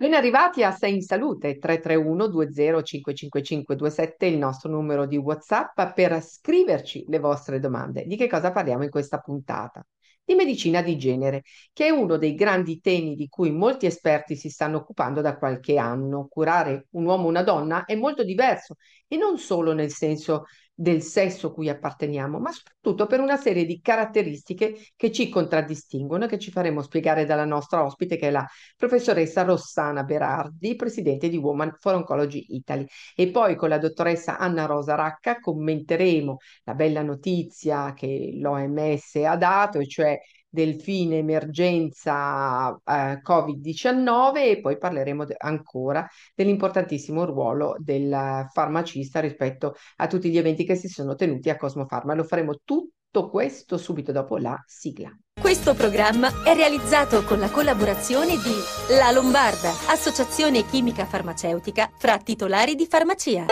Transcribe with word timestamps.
Ben 0.00 0.14
arrivati 0.14 0.64
a 0.64 0.70
Sei 0.70 0.94
in 0.94 1.02
Salute 1.02 1.58
331 1.58 2.30
20 2.30 2.84
555 2.84 3.76
27 3.76 4.24
il 4.24 4.38
nostro 4.38 4.70
numero 4.70 5.04
di 5.04 5.18
WhatsApp 5.18 5.78
per 5.92 6.22
scriverci 6.22 7.04
le 7.06 7.18
vostre 7.18 7.60
domande. 7.60 8.06
Di 8.06 8.16
che 8.16 8.26
cosa 8.26 8.50
parliamo 8.50 8.82
in 8.82 8.88
questa 8.88 9.18
puntata? 9.18 9.86
Di 10.24 10.34
medicina 10.34 10.80
di 10.80 10.96
genere, 10.96 11.42
che 11.74 11.84
è 11.84 11.90
uno 11.90 12.16
dei 12.16 12.34
grandi 12.34 12.80
temi 12.80 13.14
di 13.14 13.28
cui 13.28 13.50
molti 13.50 13.84
esperti 13.84 14.36
si 14.36 14.48
stanno 14.48 14.78
occupando 14.78 15.20
da 15.20 15.36
qualche 15.36 15.76
anno. 15.76 16.28
Curare 16.30 16.86
un 16.92 17.04
uomo 17.04 17.26
o 17.26 17.28
una 17.28 17.42
donna 17.42 17.84
è 17.84 17.94
molto 17.94 18.24
diverso 18.24 18.76
e 19.06 19.18
non 19.18 19.36
solo 19.36 19.74
nel 19.74 19.90
senso 19.90 20.44
del 20.74 21.02
sesso 21.02 21.52
cui 21.52 21.68
apparteniamo, 21.68 22.38
ma 22.38 22.50
soprattutto 22.52 23.06
per 23.06 23.20
una 23.20 23.36
serie 23.36 23.66
di 23.66 23.80
caratteristiche 23.80 24.74
che 24.96 25.12
ci 25.12 25.28
contraddistinguono 25.28 26.24
e 26.24 26.28
che 26.28 26.38
ci 26.38 26.50
faremo 26.50 26.80
spiegare 26.80 27.26
dalla 27.26 27.44
nostra 27.44 27.84
ospite, 27.84 28.16
che 28.16 28.28
è 28.28 28.30
la 28.30 28.46
professoressa 28.76 29.42
Rossana 29.42 30.04
Berardi, 30.04 30.76
presidente 30.76 31.28
di 31.28 31.36
Woman 31.36 31.76
for 31.78 31.94
Oncology 31.94 32.46
Italy. 32.54 32.86
E 33.14 33.28
poi 33.30 33.56
con 33.56 33.68
la 33.68 33.78
dottoressa 33.78 34.38
Anna 34.38 34.64
Rosa 34.64 34.94
Racca 34.94 35.38
commenteremo 35.38 36.36
la 36.64 36.74
bella 36.74 37.02
notizia 37.02 37.92
che 37.92 38.30
l'OMS 38.40 39.16
ha 39.16 39.36
dato, 39.36 39.80
e 39.80 39.86
cioè 39.86 40.18
del 40.50 40.80
fine 40.80 41.18
emergenza 41.18 42.70
eh, 42.84 43.20
Covid-19 43.22 44.36
e 44.36 44.60
poi 44.60 44.76
parleremo 44.76 45.24
de- 45.24 45.36
ancora 45.38 46.06
dell'importantissimo 46.34 47.24
ruolo 47.24 47.76
del 47.78 48.46
farmacista 48.52 49.20
rispetto 49.20 49.76
a 49.96 50.06
tutti 50.06 50.28
gli 50.30 50.38
eventi 50.38 50.64
che 50.64 50.74
si 50.74 50.88
sono 50.88 51.14
tenuti 51.14 51.48
a 51.48 51.56
Cosmofarma. 51.56 52.14
Lo 52.14 52.24
faremo 52.24 52.60
tutto 52.64 53.30
questo 53.30 53.78
subito 53.78 54.12
dopo 54.12 54.36
la 54.36 54.60
sigla. 54.66 55.16
Questo 55.40 55.74
programma 55.74 56.42
è 56.44 56.54
realizzato 56.54 57.24
con 57.24 57.38
la 57.38 57.48
collaborazione 57.48 58.34
di 58.36 58.94
La 58.98 59.10
Lombarda, 59.10 59.70
associazione 59.88 60.66
chimica 60.66 61.06
farmaceutica 61.06 61.90
fra 61.96 62.18
titolari 62.18 62.74
di 62.74 62.86
farmacia. 62.86 63.46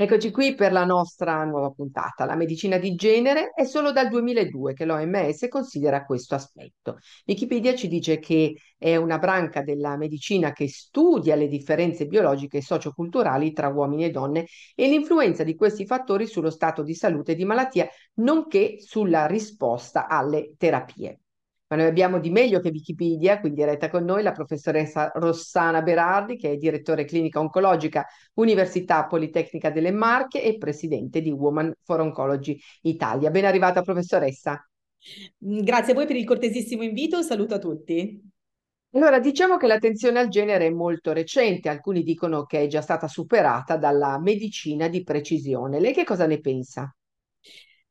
Eccoci 0.00 0.30
qui 0.30 0.54
per 0.54 0.72
la 0.72 0.86
nostra 0.86 1.44
nuova 1.44 1.68
puntata. 1.72 2.24
La 2.24 2.34
medicina 2.34 2.78
di 2.78 2.94
genere 2.94 3.52
è 3.54 3.64
solo 3.64 3.92
dal 3.92 4.08
2002 4.08 4.72
che 4.72 4.86
l'OMS 4.86 5.46
considera 5.50 6.06
questo 6.06 6.34
aspetto. 6.34 7.00
Wikipedia 7.26 7.74
ci 7.74 7.86
dice 7.86 8.18
che 8.18 8.54
è 8.78 8.96
una 8.96 9.18
branca 9.18 9.62
della 9.62 9.98
medicina 9.98 10.52
che 10.52 10.68
studia 10.68 11.34
le 11.34 11.48
differenze 11.48 12.06
biologiche 12.06 12.56
e 12.56 12.62
socioculturali 12.62 13.52
tra 13.52 13.68
uomini 13.68 14.06
e 14.06 14.10
donne 14.10 14.46
e 14.74 14.88
l'influenza 14.88 15.44
di 15.44 15.54
questi 15.54 15.84
fattori 15.84 16.26
sullo 16.26 16.48
stato 16.48 16.82
di 16.82 16.94
salute 16.94 17.32
e 17.32 17.34
di 17.34 17.44
malattia, 17.44 17.86
nonché 18.14 18.80
sulla 18.80 19.26
risposta 19.26 20.08
alle 20.08 20.54
terapie 20.56 21.18
ma 21.70 21.76
noi 21.76 21.86
abbiamo 21.86 22.18
di 22.18 22.30
meglio 22.30 22.58
che 22.58 22.70
Wikipedia, 22.70 23.38
qui 23.38 23.50
in 23.50 23.54
diretta 23.54 23.88
con 23.88 24.04
noi 24.04 24.24
la 24.24 24.32
professoressa 24.32 25.12
Rossana 25.14 25.82
Berardi, 25.82 26.36
che 26.36 26.50
è 26.50 26.56
direttore 26.56 27.04
clinica 27.04 27.38
oncologica 27.38 28.04
Università 28.34 29.06
Politecnica 29.06 29.70
delle 29.70 29.92
Marche 29.92 30.42
e 30.42 30.58
presidente 30.58 31.20
di 31.20 31.30
Woman 31.30 31.72
for 31.84 32.00
Oncology 32.00 32.58
Italia. 32.82 33.30
Ben 33.30 33.44
arrivata 33.44 33.82
professoressa. 33.82 34.68
Grazie 35.38 35.92
a 35.92 35.94
voi 35.94 36.06
per 36.06 36.16
il 36.16 36.24
cortesissimo 36.24 36.82
invito, 36.82 37.22
saluto 37.22 37.54
a 37.54 37.58
tutti. 37.58 38.20
Allora, 38.92 39.20
diciamo 39.20 39.56
che 39.56 39.68
l'attenzione 39.68 40.18
al 40.18 40.28
genere 40.28 40.66
è 40.66 40.70
molto 40.70 41.12
recente, 41.12 41.68
alcuni 41.68 42.02
dicono 42.02 42.46
che 42.46 42.62
è 42.62 42.66
già 42.66 42.80
stata 42.80 43.06
superata 43.06 43.76
dalla 43.76 44.18
medicina 44.18 44.88
di 44.88 45.04
precisione. 45.04 45.78
Lei 45.78 45.92
che 45.92 46.02
cosa 46.02 46.26
ne 46.26 46.40
pensa? 46.40 46.92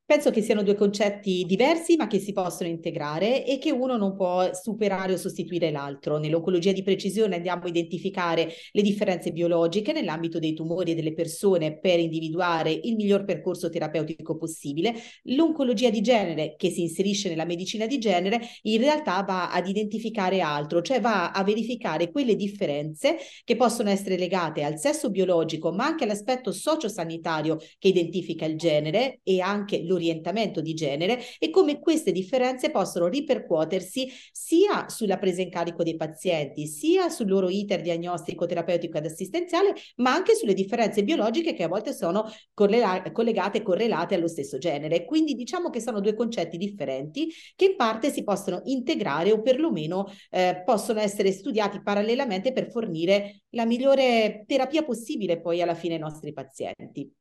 Penso 0.09 0.31
che 0.31 0.41
siano 0.41 0.63
due 0.63 0.73
concetti 0.73 1.45
diversi 1.45 1.95
ma 1.95 2.07
che 2.07 2.17
si 2.17 2.33
possono 2.33 2.67
integrare 2.67 3.45
e 3.45 3.59
che 3.59 3.69
uno 3.69 3.95
non 3.95 4.15
può 4.15 4.51
superare 4.55 5.13
o 5.13 5.17
sostituire 5.17 5.69
l'altro. 5.69 6.17
Nell'oncologia 6.17 6.71
di 6.71 6.81
precisione 6.81 7.35
andiamo 7.35 7.65
a 7.65 7.67
identificare 7.67 8.51
le 8.71 8.81
differenze 8.81 9.31
biologiche 9.31 9.93
nell'ambito 9.93 10.39
dei 10.39 10.55
tumori 10.55 10.93
e 10.93 10.95
delle 10.95 11.13
persone 11.13 11.77
per 11.77 11.99
individuare 11.99 12.71
il 12.71 12.95
miglior 12.95 13.23
percorso 13.23 13.69
terapeutico 13.69 14.35
possibile. 14.35 14.95
L'oncologia 15.25 15.91
di 15.91 16.01
genere 16.01 16.55
che 16.57 16.71
si 16.71 16.81
inserisce 16.81 17.29
nella 17.29 17.45
medicina 17.45 17.85
di 17.85 17.99
genere 17.99 18.41
in 18.63 18.81
realtà 18.81 19.21
va 19.21 19.51
ad 19.51 19.67
identificare 19.67 20.41
altro, 20.41 20.81
cioè 20.81 20.99
va 20.99 21.29
a 21.29 21.43
verificare 21.43 22.09
quelle 22.09 22.35
differenze 22.35 23.17
che 23.43 23.55
possono 23.55 23.91
essere 23.91 24.17
legate 24.17 24.63
al 24.63 24.79
sesso 24.79 25.11
biologico 25.11 25.71
ma 25.71 25.85
anche 25.85 26.05
all'aspetto 26.05 26.51
sociosanitario 26.51 27.57
che 27.77 27.89
identifica 27.89 28.45
il 28.45 28.57
genere 28.57 29.19
e 29.21 29.39
anche 29.39 29.83
l'orientamento 29.83 29.97
l'orientamento 29.99 30.61
di 30.61 30.73
genere 30.73 31.19
e 31.37 31.49
come 31.49 31.79
queste 31.79 32.11
differenze 32.11 32.71
possono 32.71 33.07
ripercuotersi 33.07 34.09
sia 34.31 34.87
sulla 34.87 35.17
presa 35.17 35.41
in 35.41 35.49
carico 35.49 35.83
dei 35.83 35.97
pazienti, 35.97 36.65
sia 36.65 37.09
sul 37.09 37.27
loro 37.27 37.49
iter 37.49 37.81
diagnostico, 37.81 38.45
terapeutico 38.45 38.97
ed 38.97 39.05
assistenziale, 39.05 39.73
ma 39.97 40.13
anche 40.13 40.35
sulle 40.35 40.53
differenze 40.53 41.03
biologiche 41.03 41.53
che 41.53 41.63
a 41.63 41.67
volte 41.67 41.93
sono 41.93 42.25
collegate 42.53 43.57
e 43.57 43.61
correlate 43.61 44.15
allo 44.15 44.27
stesso 44.27 44.57
genere. 44.57 45.05
Quindi 45.05 45.35
diciamo 45.35 45.69
che 45.69 45.81
sono 45.81 45.99
due 45.99 46.15
concetti 46.15 46.57
differenti 46.57 47.31
che 47.55 47.65
in 47.65 47.75
parte 47.75 48.09
si 48.11 48.23
possono 48.23 48.61
integrare 48.65 49.31
o 49.31 49.41
perlomeno 49.41 50.07
eh, 50.29 50.61
possono 50.65 50.99
essere 50.99 51.31
studiati 51.31 51.81
parallelamente 51.81 52.53
per 52.53 52.71
fornire 52.71 53.43
la 53.49 53.65
migliore 53.65 54.43
terapia 54.47 54.83
possibile 54.83 55.41
poi 55.41 55.61
alla 55.61 55.75
fine 55.75 55.95
ai 55.95 55.99
nostri 55.99 56.31
pazienti. 56.31 57.11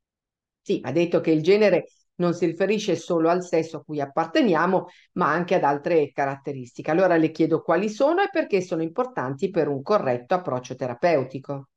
Sì, 0.68 0.80
ha 0.82 0.92
detto 0.92 1.20
che 1.20 1.30
il 1.30 1.42
genere 1.42 1.86
non 2.18 2.34
si 2.34 2.46
riferisce 2.46 2.96
solo 2.96 3.28
al 3.28 3.44
sesso 3.44 3.78
a 3.78 3.82
cui 3.82 4.00
apparteniamo, 4.00 4.86
ma 5.14 5.30
anche 5.30 5.54
ad 5.56 5.64
altre 5.64 6.12
caratteristiche. 6.12 6.90
Allora 6.90 7.16
le 7.16 7.30
chiedo 7.30 7.62
quali 7.62 7.88
sono 7.88 8.22
e 8.22 8.28
perché 8.30 8.60
sono 8.60 8.82
importanti 8.82 9.50
per 9.50 9.68
un 9.68 9.82
corretto 9.82 10.34
approccio 10.34 10.74
terapeutico. 10.74 11.68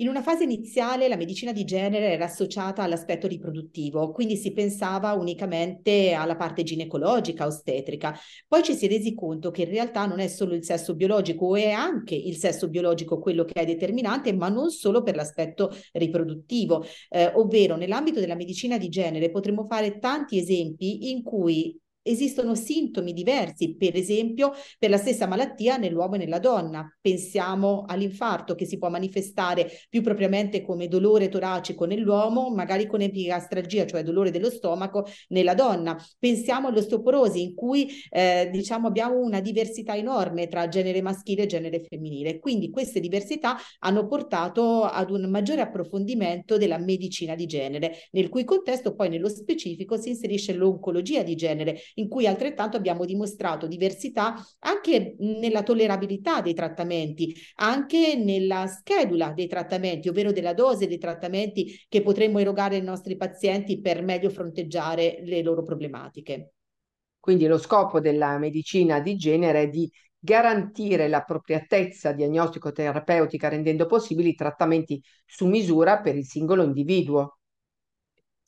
In 0.00 0.06
una 0.06 0.22
fase 0.22 0.44
iniziale 0.44 1.08
la 1.08 1.16
medicina 1.16 1.50
di 1.50 1.64
genere 1.64 2.12
era 2.12 2.26
associata 2.26 2.84
all'aspetto 2.84 3.26
riproduttivo, 3.26 4.12
quindi 4.12 4.36
si 4.36 4.52
pensava 4.52 5.12
unicamente 5.14 6.12
alla 6.12 6.36
parte 6.36 6.62
ginecologica, 6.62 7.46
ostetrica. 7.46 8.16
Poi 8.46 8.62
ci 8.62 8.74
si 8.74 8.86
è 8.86 8.88
resi 8.88 9.12
conto 9.12 9.50
che 9.50 9.62
in 9.62 9.70
realtà 9.70 10.06
non 10.06 10.20
è 10.20 10.28
solo 10.28 10.54
il 10.54 10.62
sesso 10.62 10.94
biologico, 10.94 11.56
è 11.56 11.70
anche 11.72 12.14
il 12.14 12.36
sesso 12.36 12.68
biologico 12.68 13.18
quello 13.18 13.44
che 13.44 13.54
è 13.54 13.64
determinante, 13.64 14.32
ma 14.32 14.48
non 14.48 14.70
solo 14.70 15.02
per 15.02 15.16
l'aspetto 15.16 15.72
riproduttivo, 15.94 16.84
eh, 17.08 17.32
ovvero 17.34 17.74
nell'ambito 17.74 18.20
della 18.20 18.36
medicina 18.36 18.78
di 18.78 18.88
genere 18.88 19.30
potremmo 19.30 19.66
fare 19.68 19.98
tanti 19.98 20.38
esempi 20.38 21.10
in 21.10 21.24
cui 21.24 21.76
esistono 22.08 22.54
sintomi 22.54 23.12
diversi, 23.12 23.76
per 23.76 23.96
esempio 23.96 24.52
per 24.78 24.90
la 24.90 24.96
stessa 24.96 25.26
malattia 25.26 25.76
nell'uomo 25.76 26.14
e 26.14 26.18
nella 26.18 26.38
donna. 26.38 26.86
Pensiamo 27.00 27.84
all'infarto 27.86 28.54
che 28.54 28.64
si 28.64 28.78
può 28.78 28.88
manifestare 28.88 29.70
più 29.88 30.02
propriamente 30.02 30.62
come 30.62 30.88
dolore 30.88 31.28
toracico 31.28 31.84
nell'uomo, 31.84 32.50
magari 32.50 32.86
con 32.86 33.00
epigastralgia, 33.00 33.86
cioè 33.86 34.02
dolore 34.02 34.30
dello 34.30 34.50
stomaco, 34.50 35.06
nella 35.28 35.54
donna. 35.54 35.96
Pensiamo 36.18 36.68
all'osteoporosi 36.68 37.42
in 37.42 37.54
cui 37.54 37.88
eh, 38.10 38.48
diciamo 38.50 38.88
abbiamo 38.88 39.18
una 39.18 39.40
diversità 39.40 39.96
enorme 39.96 40.48
tra 40.48 40.68
genere 40.68 41.02
maschile 41.02 41.42
e 41.42 41.46
genere 41.46 41.80
femminile. 41.80 42.38
Quindi 42.38 42.70
queste 42.70 43.00
diversità 43.00 43.56
hanno 43.80 44.06
portato 44.06 44.84
ad 44.84 45.10
un 45.10 45.28
maggiore 45.28 45.60
approfondimento 45.60 46.56
della 46.56 46.78
medicina 46.78 47.34
di 47.34 47.46
genere, 47.46 48.08
nel 48.12 48.28
cui 48.28 48.44
contesto 48.44 48.94
poi 48.94 49.08
nello 49.08 49.28
specifico 49.28 49.96
si 49.96 50.10
inserisce 50.10 50.54
l'oncologia 50.54 51.22
di 51.22 51.34
genere 51.34 51.80
in 51.98 52.08
cui 52.08 52.26
altrettanto 52.26 52.76
abbiamo 52.76 53.04
dimostrato 53.04 53.66
diversità 53.66 54.34
anche 54.60 55.16
nella 55.18 55.62
tollerabilità 55.62 56.40
dei 56.40 56.54
trattamenti, 56.54 57.34
anche 57.56 58.16
nella 58.16 58.66
schedula 58.66 59.32
dei 59.32 59.46
trattamenti, 59.46 60.08
ovvero 60.08 60.32
della 60.32 60.54
dose 60.54 60.86
dei 60.86 60.98
trattamenti 60.98 61.84
che 61.88 62.02
potremmo 62.02 62.38
erogare 62.38 62.76
ai 62.76 62.82
nostri 62.82 63.16
pazienti 63.16 63.80
per 63.80 64.02
meglio 64.02 64.30
fronteggiare 64.30 65.20
le 65.24 65.42
loro 65.42 65.62
problematiche. 65.62 66.52
Quindi 67.20 67.46
lo 67.46 67.58
scopo 67.58 68.00
della 68.00 68.38
medicina 68.38 69.00
di 69.00 69.16
genere 69.16 69.62
è 69.62 69.68
di 69.68 69.90
garantire 70.18 71.08
l'appropriatezza 71.08 72.12
diagnostico-terapeutica 72.12 73.48
rendendo 73.48 73.86
possibili 73.86 74.34
trattamenti 74.34 75.02
su 75.24 75.46
misura 75.46 76.00
per 76.00 76.16
il 76.16 76.24
singolo 76.24 76.62
individuo. 76.62 77.37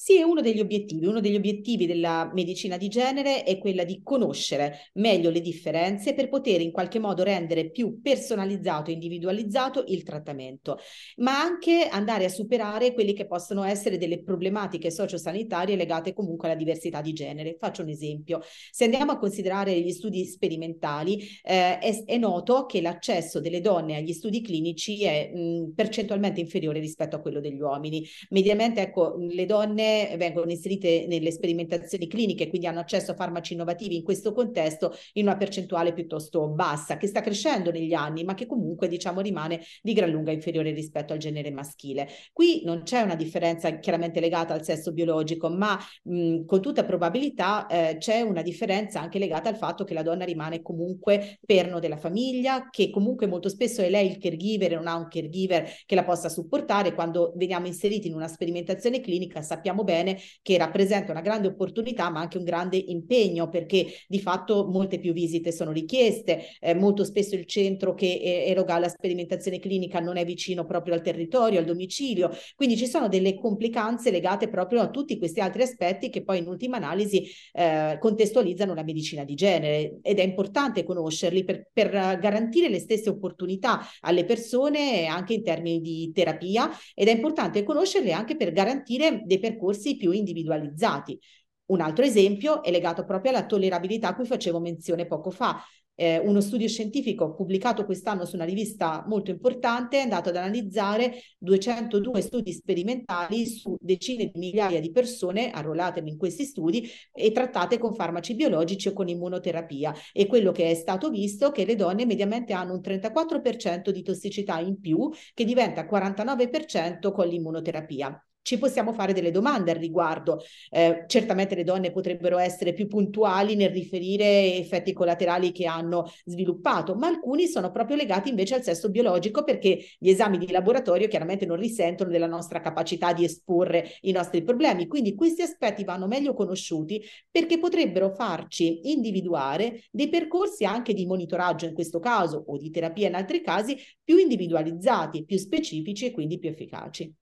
Sì, 0.03 0.17
è 0.17 0.23
uno 0.23 0.41
degli 0.41 0.61
obiettivi. 0.61 1.05
Uno 1.05 1.21
degli 1.21 1.37
obiettivi 1.37 1.85
della 1.85 2.31
medicina 2.33 2.79
di 2.79 2.89
genere 2.89 3.43
è 3.43 3.59
quella 3.59 3.85
di 3.85 4.01
conoscere 4.03 4.89
meglio 4.95 5.29
le 5.29 5.43
differenze 5.43 6.15
per 6.15 6.31
poter 6.31 6.63
in 6.63 6.73
qualche 6.73 6.99
modo 6.99 7.23
rendere 7.23 7.69
più 7.69 8.01
personalizzato 8.01 8.89
e 8.89 8.95
individualizzato 8.95 9.85
il 9.89 10.03
trattamento, 10.03 10.79
ma 11.17 11.39
anche 11.39 11.87
andare 11.87 12.25
a 12.25 12.31
superare 12.31 12.95
quelle 12.95 13.13
che 13.13 13.27
possono 13.27 13.63
essere 13.63 13.99
delle 13.99 14.23
problematiche 14.23 14.91
sociosanitarie 14.91 15.77
legate 15.77 16.15
comunque 16.15 16.49
alla 16.49 16.57
diversità 16.57 17.03
di 17.03 17.13
genere. 17.13 17.59
Faccio 17.61 17.83
un 17.83 17.91
esempio. 17.91 18.41
Se 18.71 18.85
andiamo 18.85 19.13
a 19.13 19.19
considerare 19.19 19.79
gli 19.83 19.93
studi 19.93 20.25
sperimentali, 20.25 21.19
eh, 21.43 21.79
è, 21.79 22.05
è, 22.07 22.17
noto 22.17 22.65
che 22.65 22.81
l'accesso 22.81 23.39
delle 23.39 23.61
donne 23.61 23.97
agli 23.97 24.15
studi 24.15 24.41
clinici 24.41 25.05
è 25.05 25.31
mh, 25.31 25.75
percentualmente 25.75 26.41
inferiore 26.41 26.81
rispetto 26.81 27.17
a 27.17 27.21
quello 27.21 27.41
degli 27.41 27.61
uomini. 27.61 28.03
Mediamente, 28.31 28.81
ecco, 28.81 29.17
le 29.19 29.45
donne 29.45 29.89
vengono 30.17 30.51
inserite 30.51 31.07
nelle 31.09 31.31
sperimentazioni 31.31 32.07
cliniche, 32.07 32.49
quindi 32.49 32.67
hanno 32.67 32.81
accesso 32.81 33.13
a 33.13 33.15
farmaci 33.15 33.53
innovativi 33.55 33.97
in 33.97 34.03
questo 34.03 34.33
contesto 34.33 34.95
in 35.15 35.27
una 35.27 35.37
percentuale 35.37 35.93
piuttosto 35.93 36.49
bassa, 36.49 36.97
che 36.97 37.07
sta 37.07 37.21
crescendo 37.21 37.71
negli 37.71 37.93
anni, 37.93 38.25
ma 38.25 38.35
che 38.35 38.47
comunque 38.47 38.89
diciamo 38.89 39.21
rimane 39.21 39.61
di 39.83 39.93
gran 39.93 40.11
lunga 40.11 40.33
inferiore 40.33 40.73
rispetto 40.73 41.13
al 41.13 41.19
genere 41.19 41.51
maschile. 41.51 42.09
Qui 42.33 42.63
non 42.65 42.83
c'è 42.83 43.01
una 43.01 43.15
differenza 43.17 43.79
chiaramente 43.79 44.21
legata 44.21 44.55
al 44.55 44.65
sesso 44.65 44.93
biologico, 44.93 45.49
ma 45.49 45.79
mh, 46.03 46.45
con 46.45 46.61
tutta 46.61 46.85
probabilità 46.85 47.67
eh, 47.67 47.97
c'è 47.99 48.21
una 48.21 48.43
differenza 48.43 49.01
anche 49.01 49.19
legata 49.19 49.49
al 49.49 49.57
fatto 49.57 49.85
che 49.85 49.95
la 49.95 50.03
donna 50.03 50.25
rimane 50.25 50.63
comunque 50.63 51.39
perno 51.45 51.79
della 51.79 51.97
famiglia, 51.97 52.69
che 52.71 52.91
comunque 52.91 53.27
molto 53.27 53.49
spesso 53.49 53.83
è 53.83 53.89
lei 53.89 54.09
il 54.09 54.19
caregiver 54.19 54.73
e 54.73 54.75
non 54.75 54.87
ha 54.87 54.97
un 54.97 55.09
caregiver 55.09 55.69
che 55.87 55.95
la 55.95 56.05
possa 56.05 56.29
supportare. 56.29 56.95
Quando 56.95 57.33
veniamo 57.37 57.67
inseriti 57.67 58.09
in 58.09 58.15
una 58.15 58.29
sperimentazione 58.29 59.01
clinica 59.01 59.43
sappiamo 59.43 59.80
bene 59.85 60.19
che 60.43 60.57
rappresenta 60.59 61.13
una 61.13 61.21
grande 61.21 61.49
opportunità 61.49 62.11
ma 62.11 62.21
anche 62.21 62.39
un 62.39 62.45
grande 62.45 62.77
impegno 62.77 63.49
perché 63.49 63.87
di 64.07 64.21
fatto 64.21 64.67
molte 64.67 64.99
più 64.99 65.13
visite 65.13 65.53
sono 65.53 65.73
richieste, 65.73 66.45
eh, 66.61 66.75
molto 66.75 67.05
spesso 67.05 67.35
il 67.35 67.47
centro 67.47 67.95
che 67.95 68.07
eh, 68.07 68.51
eroga 68.51 68.79
la 68.79 68.89
sperimentazione 68.89 69.59
clinica 69.59 70.01
non 70.01 70.17
è 70.17 70.25
vicino 70.25 70.65
proprio 70.65 70.95
al 70.95 71.03
territorio, 71.03 71.59
al 71.59 71.65
domicilio, 71.65 72.31
quindi 72.57 72.77
ci 72.77 72.87
sono 72.87 73.09
delle 73.09 73.35
complicanze 73.35 74.11
legate 74.11 74.49
proprio 74.49 74.81
a 74.81 74.91
tutti 74.91 75.19
questi 75.19 75.41
altri 75.41 75.63
aspetti 75.63 76.11
che 76.11 76.23
poi 76.23 76.39
in 76.39 76.47
ultima 76.47 76.77
analisi 76.77 77.27
eh, 77.53 77.97
contestualizzano 77.99 78.75
la 78.75 78.83
medicina 78.83 79.25
di 79.25 79.35
genere. 79.35 79.99
Ed 80.03 80.19
è 80.19 80.23
importante 80.23 80.85
conoscerli 80.85 81.45
per, 81.45 81.69
per 81.73 81.91
garantire 81.91 82.69
le 82.69 82.79
stesse 82.79 83.09
opportunità 83.09 83.81
alle 84.01 84.25
persone 84.25 85.07
anche 85.07 85.35
in 85.35 85.43
termini 85.43 85.81
di 85.81 86.11
terapia. 86.13 86.71
Ed 86.95 87.09
è 87.09 87.13
importante 87.13 87.63
conoscerle 87.63 88.13
anche 88.13 88.37
per 88.37 88.53
garantire 88.53 89.23
dei 89.25 89.39
percorsi 89.39 89.70
più 89.97 90.13
individualizzati. 90.13 91.19
Un 91.67 91.81
altro 91.81 92.05
esempio 92.05 92.63
è 92.63 92.71
legato 92.71 93.05
proprio 93.05 93.31
alla 93.31 93.47
tollerabilità 93.47 94.09
a 94.09 94.15
cui 94.15 94.27
facevo 94.27 94.59
menzione 94.59 95.07
poco 95.07 95.31
fa. 95.31 95.63
Eh, 95.95 96.19
uno 96.19 96.41
studio 96.41 96.67
scientifico 96.67 97.35
pubblicato 97.35 97.85
quest'anno 97.85 98.25
su 98.25 98.35
una 98.35 98.47
rivista 98.47 99.05
molto 99.07 99.31
importante 99.31 99.99
è 99.99 100.01
andato 100.01 100.31
ad 100.31 100.37
analizzare 100.37 101.21
202 101.39 102.23
studi 102.23 102.53
sperimentali 102.55 103.47
su 103.47 103.77
decine 103.79 104.31
di 104.33 104.39
migliaia 104.39 104.81
di 104.81 104.91
persone 104.91 105.51
arruolate 105.51 106.01
in 106.01 106.17
questi 106.17 106.45
studi 106.47 106.89
e 107.13 107.33
trattate 107.33 107.77
con 107.77 107.95
farmaci 107.95 108.35
biologici 108.35 108.89
o 108.89 108.93
con 108.95 109.09
immunoterapia. 109.09 109.95
E 110.13 110.27
quello 110.27 110.53
che 110.53 110.71
è 110.71 110.75
stato 110.75 111.11
visto 111.11 111.49
è 111.49 111.53
che 111.53 111.67
le 111.67 111.77
donne 111.77 112.07
mediamente 112.07 112.55
hanno 112.55 112.73
un 112.73 112.81
34% 112.81 113.91
di 113.91 114.03
tossicità 114.03 114.59
in 114.59 114.81
più 114.81 115.11
che 115.35 115.45
diventa 115.45 115.87
49% 115.87 117.13
con 117.13 117.29
l'immunoterapia 117.29 118.25
ci 118.43 118.59
possiamo 118.59 118.93
fare 118.93 119.13
delle 119.13 119.31
domande 119.31 119.71
al 119.71 119.77
riguardo. 119.79 120.41
Eh, 120.71 121.05
certamente 121.07 121.55
le 121.55 121.65
donne 121.65 121.91
potrebbero 121.91 122.39
essere 122.39 122.73
più 122.73 122.87
puntuali 122.87 123.55
nel 123.55 123.71
riferire 123.71 124.55
effetti 124.57 124.93
collaterali 124.93 125.53
che 125.53 125.67
hanno 125.67 126.11
sviluppato, 126.25 126.95
ma 126.95 127.07
alcuni 127.07 127.47
sono 127.47 127.71
proprio 127.71 127.97
legati 127.97 128.29
invece 128.29 128.55
al 128.57 128.63
sesso 128.63 128.91
biologico 128.91 129.45
perché 129.45 129.79
gli 129.99 130.09
esami 130.09 130.39
di 130.39 130.51
laboratorio 130.51 131.09
chiaramente 131.09 131.47
non 131.47 131.57
risentono 131.59 132.11
della 132.11 132.27
nostra 132.27 132.61
capacità 132.61 133.13
di 133.13 133.25
esporre 133.25 133.97
i 134.03 134.13
nostri 134.13 134.43
problemi. 134.43 134.87
Quindi 134.87 135.15
questi 135.15 135.43
aspetti 135.43 135.85
vanno 135.85 136.07
meglio 136.07 136.35
conosciuti 136.35 137.03
perché 137.31 137.59
potrebbero 137.59 138.11
farci 138.11 138.91
individuare 138.91 139.83
dei 139.91 140.09
percorsi 140.09 140.65
anche 140.65 140.95
di 140.95 141.07
monitoraggio 141.07 141.67
in 141.67 141.75
questo 141.75 141.99
caso 141.99 142.43
o 142.47 142.57
di 142.57 142.71
terapia 142.71 143.09
in 143.09 143.15
altri 143.15 143.43
casi 143.43 143.77
più 144.03 144.17
individualizzati, 144.17 145.25
più 145.25 145.39
specifici 145.39 146.07
e 146.07 146.11
quindi 146.13 146.39
più 146.39 146.49
efficaci. 146.49 147.15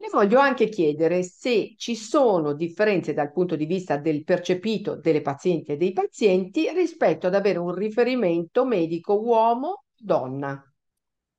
Le 0.00 0.08
voglio 0.10 0.38
anche 0.38 0.70
chiedere 0.70 1.22
se 1.22 1.74
ci 1.76 1.94
sono 1.94 2.54
differenze 2.54 3.12
dal 3.12 3.30
punto 3.32 3.54
di 3.54 3.66
vista 3.66 3.98
del 3.98 4.24
percepito 4.24 4.96
delle 4.96 5.20
pazienti 5.20 5.72
e 5.72 5.76
dei 5.76 5.92
pazienti 5.92 6.70
rispetto 6.72 7.26
ad 7.26 7.34
avere 7.34 7.58
un 7.58 7.74
riferimento 7.74 8.64
medico 8.64 9.20
uomo-donna. 9.20 10.69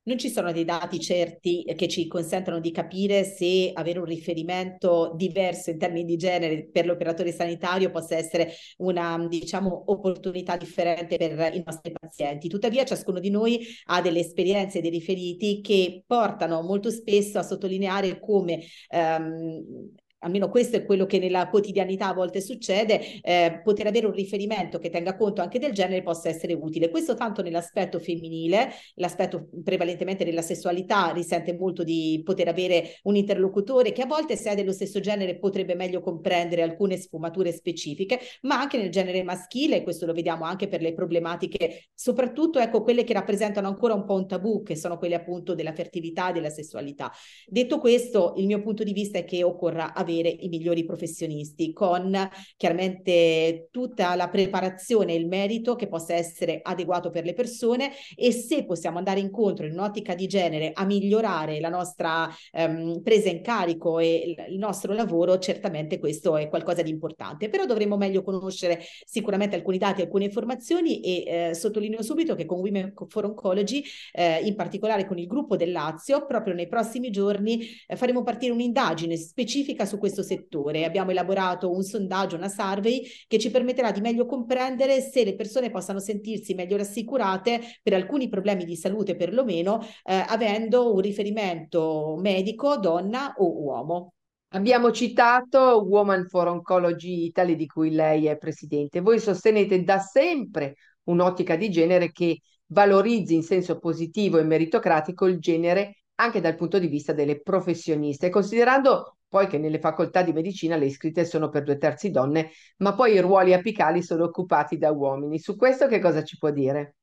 Non 0.03 0.17
ci 0.17 0.29
sono 0.29 0.51
dei 0.51 0.65
dati 0.65 0.99
certi 0.99 1.63
che 1.75 1.87
ci 1.87 2.07
consentono 2.07 2.59
di 2.59 2.71
capire 2.71 3.23
se 3.23 3.69
avere 3.71 3.99
un 3.99 4.05
riferimento 4.05 5.13
diverso 5.15 5.69
in 5.69 5.77
termini 5.77 6.05
di 6.05 6.17
genere 6.17 6.67
per 6.71 6.87
l'operatore 6.87 7.31
sanitario 7.31 7.91
possa 7.91 8.15
essere 8.17 8.51
una, 8.77 9.23
diciamo, 9.27 9.91
opportunità 9.91 10.57
differente 10.57 11.17
per 11.17 11.53
i 11.53 11.61
nostri 11.63 11.91
pazienti. 11.91 12.49
Tuttavia, 12.49 12.83
ciascuno 12.83 13.19
di 13.19 13.29
noi 13.29 13.63
ha 13.85 14.01
delle 14.01 14.21
esperienze 14.21 14.79
e 14.79 14.81
dei 14.81 14.89
riferiti 14.89 15.61
che 15.61 16.03
portano 16.07 16.63
molto 16.63 16.89
spesso 16.89 17.37
a 17.37 17.43
sottolineare 17.43 18.19
come 18.19 18.63
ehm, 18.89 19.91
almeno 20.21 20.49
questo 20.49 20.77
è 20.77 20.85
quello 20.85 21.05
che 21.05 21.19
nella 21.19 21.47
quotidianità 21.49 22.09
a 22.09 22.13
volte 22.13 22.41
succede, 22.41 23.21
eh, 23.21 23.61
poter 23.63 23.87
avere 23.87 24.05
un 24.05 24.13
riferimento 24.13 24.79
che 24.79 24.89
tenga 24.89 25.15
conto 25.15 25.41
anche 25.41 25.59
del 25.59 25.71
genere 25.71 26.03
possa 26.03 26.29
essere 26.29 26.53
utile. 26.53 26.89
Questo 26.89 27.15
tanto 27.15 27.41
nell'aspetto 27.41 27.99
femminile, 27.99 28.69
l'aspetto 28.95 29.49
prevalentemente 29.63 30.23
della 30.23 30.41
sessualità 30.41 31.11
risente 31.11 31.55
molto 31.55 31.83
di 31.83 32.21
poter 32.23 32.47
avere 32.47 32.99
un 33.03 33.15
interlocutore 33.15 33.91
che 33.91 34.03
a 34.03 34.05
volte 34.05 34.35
se 34.35 34.51
è 34.51 34.55
dello 34.55 34.71
stesso 34.71 34.99
genere 34.99 35.37
potrebbe 35.37 35.75
meglio 35.75 36.01
comprendere 36.01 36.61
alcune 36.61 36.97
sfumature 36.97 37.51
specifiche, 37.51 38.19
ma 38.41 38.59
anche 38.59 38.77
nel 38.77 38.89
genere 38.89 39.23
maschile, 39.23 39.83
questo 39.83 40.05
lo 40.05 40.13
vediamo 40.13 40.45
anche 40.45 40.67
per 40.67 40.81
le 40.81 40.93
problematiche, 40.93 41.89
soprattutto 41.93 42.59
ecco 42.59 42.83
quelle 42.83 43.03
che 43.03 43.13
rappresentano 43.13 43.67
ancora 43.67 43.93
un 43.93 44.05
po' 44.05 44.15
un 44.15 44.27
tabù, 44.27 44.61
che 44.63 44.75
sono 44.75 44.97
quelle 44.97 45.15
appunto 45.15 45.55
della 45.55 45.73
fertilità 45.73 46.29
e 46.29 46.33
della 46.33 46.49
sessualità. 46.49 47.11
Detto 47.47 47.79
questo, 47.79 48.33
il 48.37 48.45
mio 48.45 48.61
punto 48.61 48.83
di 48.83 48.93
vista 48.93 49.17
è 49.17 49.25
che 49.25 49.43
occorra 49.43 49.93
avere 49.93 50.10
avere 50.11 50.29
i 50.29 50.49
migliori 50.49 50.83
professionisti 50.83 51.71
con 51.71 52.29
chiaramente 52.57 53.69
tutta 53.71 54.15
la 54.15 54.29
preparazione 54.29 55.13
e 55.13 55.17
il 55.17 55.27
merito 55.27 55.75
che 55.75 55.87
possa 55.87 56.13
essere 56.13 56.59
adeguato 56.61 57.09
per 57.09 57.23
le 57.23 57.33
persone 57.33 57.91
e 58.15 58.31
se 58.31 58.65
possiamo 58.65 58.97
andare 58.97 59.19
incontro 59.19 59.65
in 59.65 59.73
un'ottica 59.73 60.13
di 60.13 60.27
genere 60.27 60.71
a 60.73 60.85
migliorare 60.85 61.59
la 61.59 61.69
nostra 61.69 62.29
ehm, 62.51 63.01
presa 63.01 63.29
in 63.29 63.41
carico 63.41 63.99
e 63.99 64.45
il 64.47 64.57
nostro 64.57 64.93
lavoro, 64.93 65.37
certamente 65.39 65.99
questo 65.99 66.35
è 66.37 66.49
qualcosa 66.49 66.81
di 66.81 66.89
importante, 66.89 67.49
però 67.49 67.65
dovremo 67.65 67.97
meglio 67.97 68.23
conoscere 68.23 68.81
sicuramente 69.05 69.55
alcuni 69.55 69.77
dati, 69.77 70.01
alcune 70.01 70.25
informazioni 70.25 70.99
e 71.01 71.49
eh, 71.49 71.53
sottolineo 71.53 72.01
subito 72.01 72.35
che 72.35 72.45
con 72.45 72.59
Women 72.59 72.93
for 73.07 73.25
Oncology, 73.25 73.83
eh, 74.11 74.39
in 74.43 74.55
particolare 74.55 75.05
con 75.05 75.17
il 75.17 75.27
gruppo 75.27 75.55
del 75.55 75.71
Lazio, 75.71 76.25
proprio 76.25 76.53
nei 76.53 76.67
prossimi 76.67 77.09
giorni 77.09 77.65
eh, 77.87 77.95
faremo 77.95 78.23
partire 78.23 78.51
un'indagine 78.51 79.15
specifica 79.15 79.85
su 79.85 79.97
questo 80.01 80.23
settore. 80.23 80.83
Abbiamo 80.83 81.11
elaborato 81.11 81.71
un 81.71 81.83
sondaggio, 81.83 82.35
una 82.35 82.49
survey 82.49 83.03
che 83.27 83.39
ci 83.39 83.51
permetterà 83.51 83.91
di 83.91 84.01
meglio 84.01 84.25
comprendere 84.25 84.99
se 84.99 85.23
le 85.23 85.35
persone 85.35 85.69
possano 85.69 85.99
sentirsi 85.99 86.55
meglio 86.55 86.75
rassicurate 86.75 87.61
per 87.81 87.93
alcuni 87.93 88.27
problemi 88.27 88.65
di 88.65 88.75
salute 88.75 89.15
perlomeno, 89.15 89.79
eh, 90.03 90.25
avendo 90.27 90.93
un 90.93 90.99
riferimento 90.99 92.17
medico, 92.19 92.77
donna 92.77 93.35
o 93.37 93.61
uomo. 93.61 94.13
Abbiamo 94.53 94.91
citato 94.91 95.85
Woman 95.87 96.27
for 96.27 96.47
Oncology 96.47 97.25
Italy, 97.25 97.55
di 97.55 97.67
cui 97.67 97.91
lei 97.91 98.25
è 98.25 98.37
presidente. 98.37 98.99
Voi 98.99 99.19
sostenete 99.19 99.81
da 99.83 99.99
sempre 99.99 100.75
un'ottica 101.03 101.55
di 101.55 101.69
genere 101.69 102.11
che 102.11 102.41
valorizzi 102.65 103.35
in 103.35 103.43
senso 103.43 103.77
positivo 103.79 104.39
e 104.39 104.43
meritocratico 104.43 105.27
il 105.27 105.39
genere 105.39 106.01
anche 106.15 106.41
dal 106.41 106.55
punto 106.55 106.79
di 106.79 106.87
vista 106.87 107.13
delle 107.13 107.41
professioniste, 107.41 108.29
considerando 108.29 109.17
poi 109.31 109.47
che 109.47 109.57
nelle 109.57 109.79
facoltà 109.79 110.23
di 110.23 110.33
medicina 110.33 110.75
le 110.75 110.87
iscritte 110.87 111.23
sono 111.23 111.47
per 111.47 111.63
due 111.63 111.77
terzi 111.77 112.11
donne, 112.11 112.51
ma 112.79 112.93
poi 112.93 113.13
i 113.13 113.19
ruoli 113.21 113.53
apicali 113.53 114.03
sono 114.03 114.25
occupati 114.25 114.77
da 114.77 114.91
uomini. 114.91 115.39
Su 115.39 115.55
questo 115.55 115.87
che 115.87 115.99
cosa 116.01 116.21
ci 116.21 116.37
può 116.37 116.51
dire? 116.51 116.97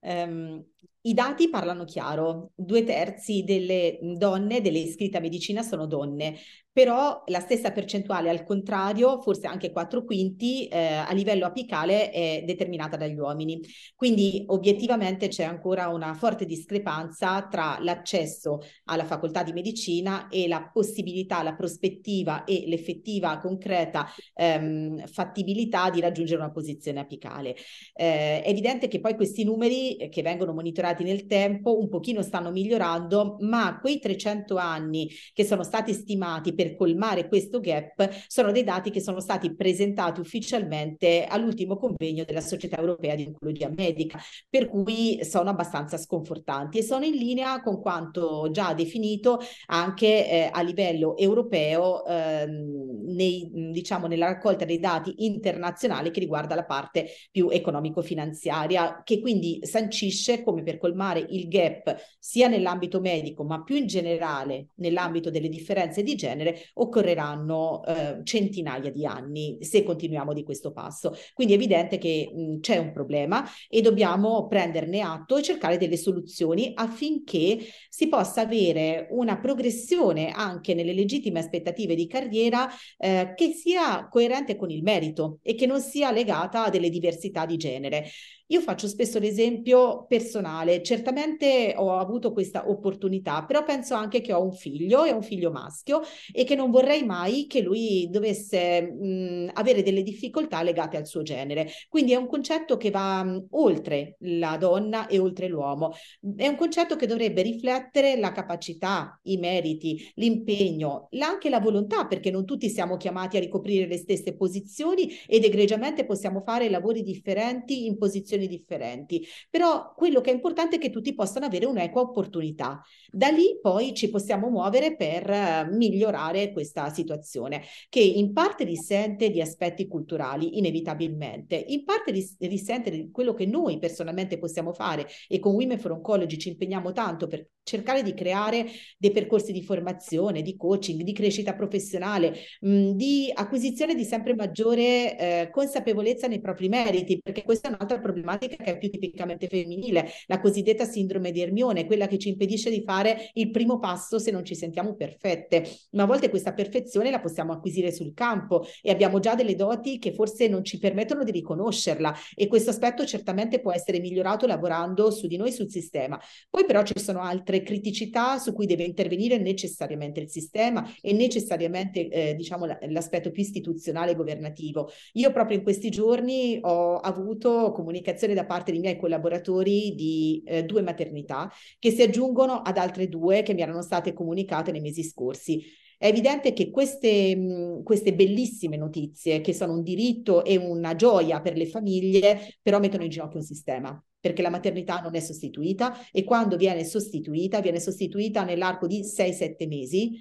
Um, 0.00 0.62
I 1.06 1.12
dati 1.12 1.50
parlano 1.50 1.84
chiaro, 1.84 2.52
due 2.54 2.82
terzi 2.82 3.44
delle 3.44 3.98
donne, 4.00 4.62
delle 4.62 4.78
iscritte 4.78 5.18
a 5.18 5.20
medicina 5.20 5.62
sono 5.62 5.86
donne, 5.86 6.38
però 6.72 7.22
la 7.26 7.40
stessa 7.40 7.70
percentuale 7.72 8.30
al 8.30 8.42
contrario, 8.42 9.20
forse 9.20 9.46
anche 9.46 9.70
4 9.70 10.02
quinti, 10.02 10.66
eh, 10.66 10.94
a 10.94 11.12
livello 11.12 11.44
apicale 11.44 12.10
è 12.10 12.42
determinata 12.44 12.96
dagli 12.96 13.16
uomini. 13.18 13.60
Quindi 13.94 14.44
obiettivamente 14.46 15.28
c'è 15.28 15.44
ancora 15.44 15.88
una 15.88 16.14
forte 16.14 16.46
discrepanza 16.46 17.46
tra 17.48 17.78
l'accesso 17.80 18.60
alla 18.86 19.04
facoltà 19.04 19.42
di 19.44 19.52
medicina 19.52 20.28
e 20.28 20.48
la 20.48 20.68
possibilità, 20.72 21.42
la 21.42 21.54
prospettiva 21.54 22.44
e 22.44 22.64
l'effettiva 22.66 23.38
concreta 23.38 24.06
ehm, 24.34 25.06
fattibilità 25.06 25.90
di 25.90 26.00
raggiungere 26.00 26.40
una 26.40 26.50
posizione 26.50 26.98
apicale. 26.98 27.54
Eh, 27.94 28.42
è 28.42 28.48
evidente 28.48 28.88
che 28.88 29.00
poi 29.00 29.14
questi 29.14 29.44
numeri 29.44 30.08
che 30.10 30.22
vengono 30.22 30.52
monitorati 30.52 30.72
monitorati 30.74 31.04
nel 31.04 31.26
tempo, 31.26 31.78
un 31.78 31.88
pochino 31.88 32.22
stanno 32.22 32.50
migliorando, 32.50 33.36
ma 33.40 33.78
quei 33.80 34.00
300 34.00 34.56
anni 34.56 35.08
che 35.32 35.44
sono 35.44 35.62
stati 35.62 35.92
stimati 35.92 36.52
per 36.54 36.74
colmare 36.74 37.28
questo 37.28 37.60
gap 37.60 38.10
sono 38.26 38.50
dei 38.50 38.64
dati 38.64 38.90
che 38.90 39.00
sono 39.00 39.20
stati 39.20 39.54
presentati 39.54 40.20
ufficialmente 40.20 41.24
all'ultimo 41.24 41.76
convegno 41.76 42.24
della 42.24 42.40
Società 42.40 42.78
Europea 42.78 43.14
di 43.14 43.24
Oncologia 43.26 43.70
Medica, 43.74 44.18
per 44.48 44.68
cui 44.68 45.24
sono 45.24 45.50
abbastanza 45.50 45.96
sconfortanti 45.96 46.78
e 46.78 46.82
sono 46.82 47.04
in 47.04 47.14
linea 47.14 47.62
con 47.62 47.80
quanto 47.80 48.50
già 48.50 48.74
definito 48.74 49.38
anche 49.66 50.28
eh, 50.28 50.48
a 50.50 50.60
livello 50.62 51.16
europeo 51.16 52.04
ehm, 52.04 53.12
nei, 53.14 53.48
diciamo, 53.52 54.06
nella 54.06 54.26
raccolta 54.26 54.64
dei 54.64 54.80
dati 54.80 55.24
internazionali 55.24 56.10
che 56.10 56.20
riguarda 56.20 56.54
la 56.54 56.64
parte 56.64 57.08
più 57.30 57.48
economico-finanziaria, 57.50 59.02
che 59.04 59.20
quindi 59.20 59.60
sancisce 59.62 60.42
come 60.42 60.62
per 60.64 60.78
colmare 60.78 61.24
il 61.28 61.46
gap 61.46 61.96
sia 62.18 62.48
nell'ambito 62.48 63.00
medico, 63.00 63.44
ma 63.44 63.62
più 63.62 63.76
in 63.76 63.86
generale 63.86 64.70
nell'ambito 64.76 65.30
delle 65.30 65.48
differenze 65.48 66.02
di 66.02 66.16
genere, 66.16 66.70
occorreranno 66.74 67.84
eh, 67.84 68.20
centinaia 68.24 68.90
di 68.90 69.06
anni 69.06 69.58
se 69.60 69.84
continuiamo 69.84 70.32
di 70.32 70.42
questo 70.42 70.72
passo. 70.72 71.14
Quindi 71.32 71.52
è 71.52 71.56
evidente 71.56 71.98
che 71.98 72.32
mh, 72.34 72.60
c'è 72.60 72.78
un 72.78 72.90
problema 72.92 73.44
e 73.68 73.80
dobbiamo 73.80 74.46
prenderne 74.48 75.00
atto 75.00 75.36
e 75.36 75.42
cercare 75.42 75.78
delle 75.78 75.96
soluzioni 75.96 76.72
affinché 76.74 77.58
si 77.88 78.08
possa 78.08 78.40
avere 78.40 79.06
una 79.10 79.38
progressione 79.38 80.30
anche 80.30 80.74
nelle 80.74 80.92
legittime 80.92 81.40
aspettative 81.40 81.94
di 81.94 82.06
carriera 82.06 82.68
eh, 82.98 83.34
che 83.36 83.52
sia 83.52 84.08
coerente 84.08 84.56
con 84.56 84.70
il 84.70 84.82
merito 84.82 85.38
e 85.42 85.54
che 85.54 85.66
non 85.66 85.80
sia 85.80 86.10
legata 86.10 86.64
a 86.64 86.70
delle 86.70 86.88
diversità 86.88 87.46
di 87.46 87.56
genere. 87.56 88.08
Io 88.48 88.60
faccio 88.60 88.86
spesso 88.88 89.18
l'esempio 89.18 90.04
personale, 90.06 90.82
certamente 90.82 91.72
ho 91.76 91.96
avuto 91.96 92.30
questa 92.32 92.68
opportunità, 92.68 93.42
però 93.46 93.64
penso 93.64 93.94
anche 93.94 94.20
che 94.20 94.34
ho 94.34 94.42
un 94.42 94.52
figlio 94.52 95.04
e 95.04 95.12
un 95.12 95.22
figlio 95.22 95.50
maschio 95.50 96.02
e 96.30 96.44
che 96.44 96.54
non 96.54 96.70
vorrei 96.70 97.04
mai 97.04 97.46
che 97.46 97.62
lui 97.62 98.06
dovesse 98.10 98.82
mh, 98.82 99.50
avere 99.54 99.82
delle 99.82 100.02
difficoltà 100.02 100.62
legate 100.62 100.98
al 100.98 101.06
suo 101.06 101.22
genere. 101.22 101.68
Quindi 101.88 102.12
è 102.12 102.16
un 102.16 102.26
concetto 102.26 102.76
che 102.76 102.90
va 102.90 103.24
mh, 103.24 103.46
oltre 103.52 104.16
la 104.20 104.58
donna 104.58 105.06
e 105.06 105.18
oltre 105.18 105.48
l'uomo. 105.48 105.92
È 106.36 106.46
un 106.46 106.56
concetto 106.56 106.96
che 106.96 107.06
dovrebbe 107.06 107.40
riflettere 107.40 108.16
la 108.18 108.32
capacità, 108.32 109.18
i 109.24 109.38
meriti, 109.38 109.98
l'impegno, 110.16 111.08
anche 111.18 111.48
la 111.48 111.60
volontà, 111.60 112.06
perché 112.06 112.30
non 112.30 112.44
tutti 112.44 112.68
siamo 112.68 112.98
chiamati 112.98 113.38
a 113.38 113.40
ricoprire 113.40 113.86
le 113.86 113.96
stesse 113.96 114.34
posizioni 114.36 115.10
ed 115.26 115.44
egregiamente 115.44 116.04
possiamo 116.04 116.42
fare 116.44 116.68
lavori 116.68 117.02
differenti 117.02 117.86
in 117.86 117.96
posizioni 117.96 118.32
situazioni 118.34 118.46
differenti, 118.46 119.26
però 119.48 119.92
quello 119.94 120.20
che 120.20 120.30
è 120.30 120.34
importante 120.34 120.76
è 120.76 120.78
che 120.78 120.90
tutti 120.90 121.14
possano 121.14 121.46
avere 121.46 121.66
un'equa 121.66 122.02
opportunità. 122.02 122.82
Da 123.10 123.28
lì 123.28 123.58
poi 123.60 123.94
ci 123.94 124.10
possiamo 124.10 124.48
muovere 124.48 124.96
per 124.96 125.28
uh, 125.28 125.74
migliorare 125.74 126.52
questa 126.52 126.90
situazione, 126.90 127.62
che 127.88 128.00
in 128.00 128.32
parte 128.32 128.64
risente 128.64 129.30
di 129.30 129.40
aspetti 129.40 129.86
culturali, 129.86 130.58
inevitabilmente, 130.58 131.56
in 131.56 131.84
parte 131.84 132.10
ris- 132.10 132.36
risente 132.40 132.90
di 132.90 133.10
quello 133.10 133.34
che 133.34 133.46
noi 133.46 133.78
personalmente 133.78 134.38
possiamo 134.38 134.72
fare 134.72 135.06
e 135.28 135.38
con 135.38 135.54
Women 135.54 135.78
for 135.78 135.92
Oncology 135.92 136.36
ci 136.36 136.48
impegniamo 136.48 136.92
tanto 136.92 137.26
per 137.26 137.48
cercare 137.62 138.02
di 138.02 138.12
creare 138.12 138.66
dei 138.98 139.10
percorsi 139.10 139.50
di 139.50 139.62
formazione, 139.62 140.42
di 140.42 140.54
coaching, 140.54 141.00
di 141.02 141.12
crescita 141.12 141.54
professionale, 141.54 142.34
mh, 142.60 142.90
di 142.90 143.30
acquisizione 143.32 143.94
di 143.94 144.04
sempre 144.04 144.34
maggiore 144.34 145.18
eh, 145.18 145.50
consapevolezza 145.50 146.26
nei 146.26 146.40
propri 146.40 146.68
meriti, 146.68 147.20
perché 147.22 147.42
questa 147.42 147.68
è 147.68 147.72
un'altra 147.72 148.00
problematica 148.00 148.23
che 148.38 148.56
è 148.56 148.78
più 148.78 148.90
tipicamente 148.90 149.46
femminile, 149.46 150.08
la 150.26 150.40
cosiddetta 150.40 150.84
sindrome 150.84 151.30
di 151.30 151.40
Ermione, 151.40 151.86
quella 151.86 152.06
che 152.06 152.18
ci 152.18 152.28
impedisce 152.30 152.70
di 152.70 152.82
fare 152.82 153.30
il 153.34 153.50
primo 153.50 153.78
passo 153.78 154.18
se 154.18 154.30
non 154.30 154.44
ci 154.44 154.54
sentiamo 154.54 154.94
perfette. 154.94 155.64
Ma 155.90 156.04
a 156.04 156.06
volte 156.06 156.30
questa 156.30 156.52
perfezione 156.52 157.10
la 157.10 157.20
possiamo 157.20 157.52
acquisire 157.52 157.92
sul 157.92 158.14
campo 158.14 158.64
e 158.82 158.90
abbiamo 158.90 159.20
già 159.20 159.34
delle 159.34 159.54
doti 159.54 159.98
che 159.98 160.12
forse 160.12 160.48
non 160.48 160.64
ci 160.64 160.78
permettono 160.78 161.22
di 161.24 161.30
riconoscerla 161.30 162.14
e 162.34 162.46
questo 162.46 162.70
aspetto 162.70 163.04
certamente 163.04 163.60
può 163.60 163.72
essere 163.72 164.00
migliorato 164.00 164.46
lavorando 164.46 165.10
su 165.10 165.26
di 165.26 165.36
noi, 165.36 165.52
sul 165.52 165.70
sistema. 165.70 166.18
Poi 166.48 166.64
però 166.64 166.82
ci 166.82 166.98
sono 166.98 167.20
altre 167.20 167.62
criticità 167.62 168.38
su 168.38 168.52
cui 168.52 168.66
deve 168.66 168.84
intervenire 168.84 169.38
necessariamente 169.38 170.20
il 170.20 170.30
sistema 170.30 170.88
e 171.00 171.12
necessariamente 171.12 172.08
eh, 172.08 172.34
diciamo 172.34 172.66
l'aspetto 172.88 173.30
più 173.30 173.42
istituzionale 173.42 174.12
e 174.12 174.14
governativo. 174.14 174.90
Io 175.14 175.32
proprio 175.32 175.58
in 175.58 175.62
questi 175.62 175.90
giorni 175.90 176.58
ho 176.62 176.96
avuto 176.96 177.72
comunicazione 177.72 178.13
da 178.34 178.46
parte 178.46 178.70
dei 178.70 178.80
miei 178.80 178.96
collaboratori 178.96 179.94
di 179.94 180.42
eh, 180.46 180.64
due 180.64 180.82
maternità 180.82 181.50
che 181.78 181.90
si 181.90 182.02
aggiungono 182.02 182.62
ad 182.62 182.78
altre 182.78 183.08
due 183.08 183.42
che 183.42 183.54
mi 183.54 183.62
erano 183.62 183.82
state 183.82 184.12
comunicate 184.12 184.70
nei 184.72 184.80
mesi 184.80 185.02
scorsi. 185.02 185.62
È 185.98 186.06
evidente 186.06 186.52
che 186.52 186.70
queste, 186.70 187.80
queste, 187.82 188.14
bellissime 188.14 188.76
notizie, 188.76 189.40
che 189.40 189.52
sono 189.52 189.72
un 189.72 189.82
diritto 189.82 190.44
e 190.44 190.56
una 190.56 190.94
gioia 190.96 191.40
per 191.40 191.56
le 191.56 191.66
famiglie, 191.66 192.56
però 192.60 192.78
mettono 192.78 193.04
in 193.04 193.10
ginocchio 193.10 193.38
un 193.38 193.44
sistema 193.44 194.04
perché 194.24 194.40
la 194.40 194.48
maternità 194.48 195.00
non 195.00 195.14
è 195.14 195.20
sostituita 195.20 195.98
e 196.10 196.24
quando 196.24 196.56
viene 196.56 196.82
sostituita, 196.82 197.60
viene 197.60 197.78
sostituita 197.78 198.42
nell'arco 198.42 198.86
di 198.86 199.02
6-7 199.02 199.68
mesi 199.68 200.12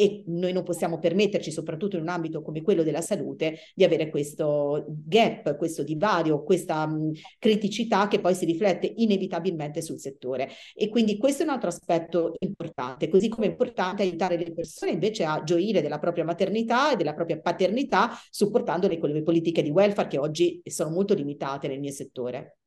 e 0.00 0.22
noi 0.26 0.52
non 0.52 0.62
possiamo 0.62 1.00
permetterci, 1.00 1.50
soprattutto 1.50 1.96
in 1.96 2.02
un 2.02 2.08
ambito 2.08 2.40
come 2.40 2.62
quello 2.62 2.84
della 2.84 3.00
salute, 3.00 3.58
di 3.74 3.82
avere 3.82 4.10
questo 4.10 4.84
gap, 4.88 5.56
questo 5.56 5.82
divario, 5.82 6.44
questa 6.44 6.86
mh, 6.86 7.10
criticità 7.40 8.06
che 8.06 8.20
poi 8.20 8.36
si 8.36 8.44
riflette 8.44 8.92
inevitabilmente 8.98 9.82
sul 9.82 9.98
settore. 9.98 10.50
E 10.72 10.88
quindi 10.88 11.16
questo 11.16 11.42
è 11.42 11.46
un 11.46 11.52
altro 11.52 11.70
aspetto 11.70 12.34
importante, 12.38 13.08
così 13.08 13.28
come 13.28 13.46
è 13.46 13.50
importante 13.50 14.02
aiutare 14.02 14.36
le 14.36 14.52
persone 14.52 14.92
invece 14.92 15.24
a 15.24 15.42
gioire 15.42 15.82
della 15.82 15.98
propria 15.98 16.24
maternità 16.24 16.92
e 16.92 16.96
della 16.96 17.14
propria 17.14 17.40
paternità, 17.40 18.10
supportandole 18.30 18.98
con 18.98 19.10
le 19.10 19.22
politiche 19.24 19.62
di 19.62 19.70
welfare 19.70 20.06
che 20.06 20.18
oggi 20.18 20.62
sono 20.64 20.90
molto 20.90 21.12
limitate 21.14 21.66
nel 21.66 21.80
mio 21.80 21.90
settore. 21.90 22.57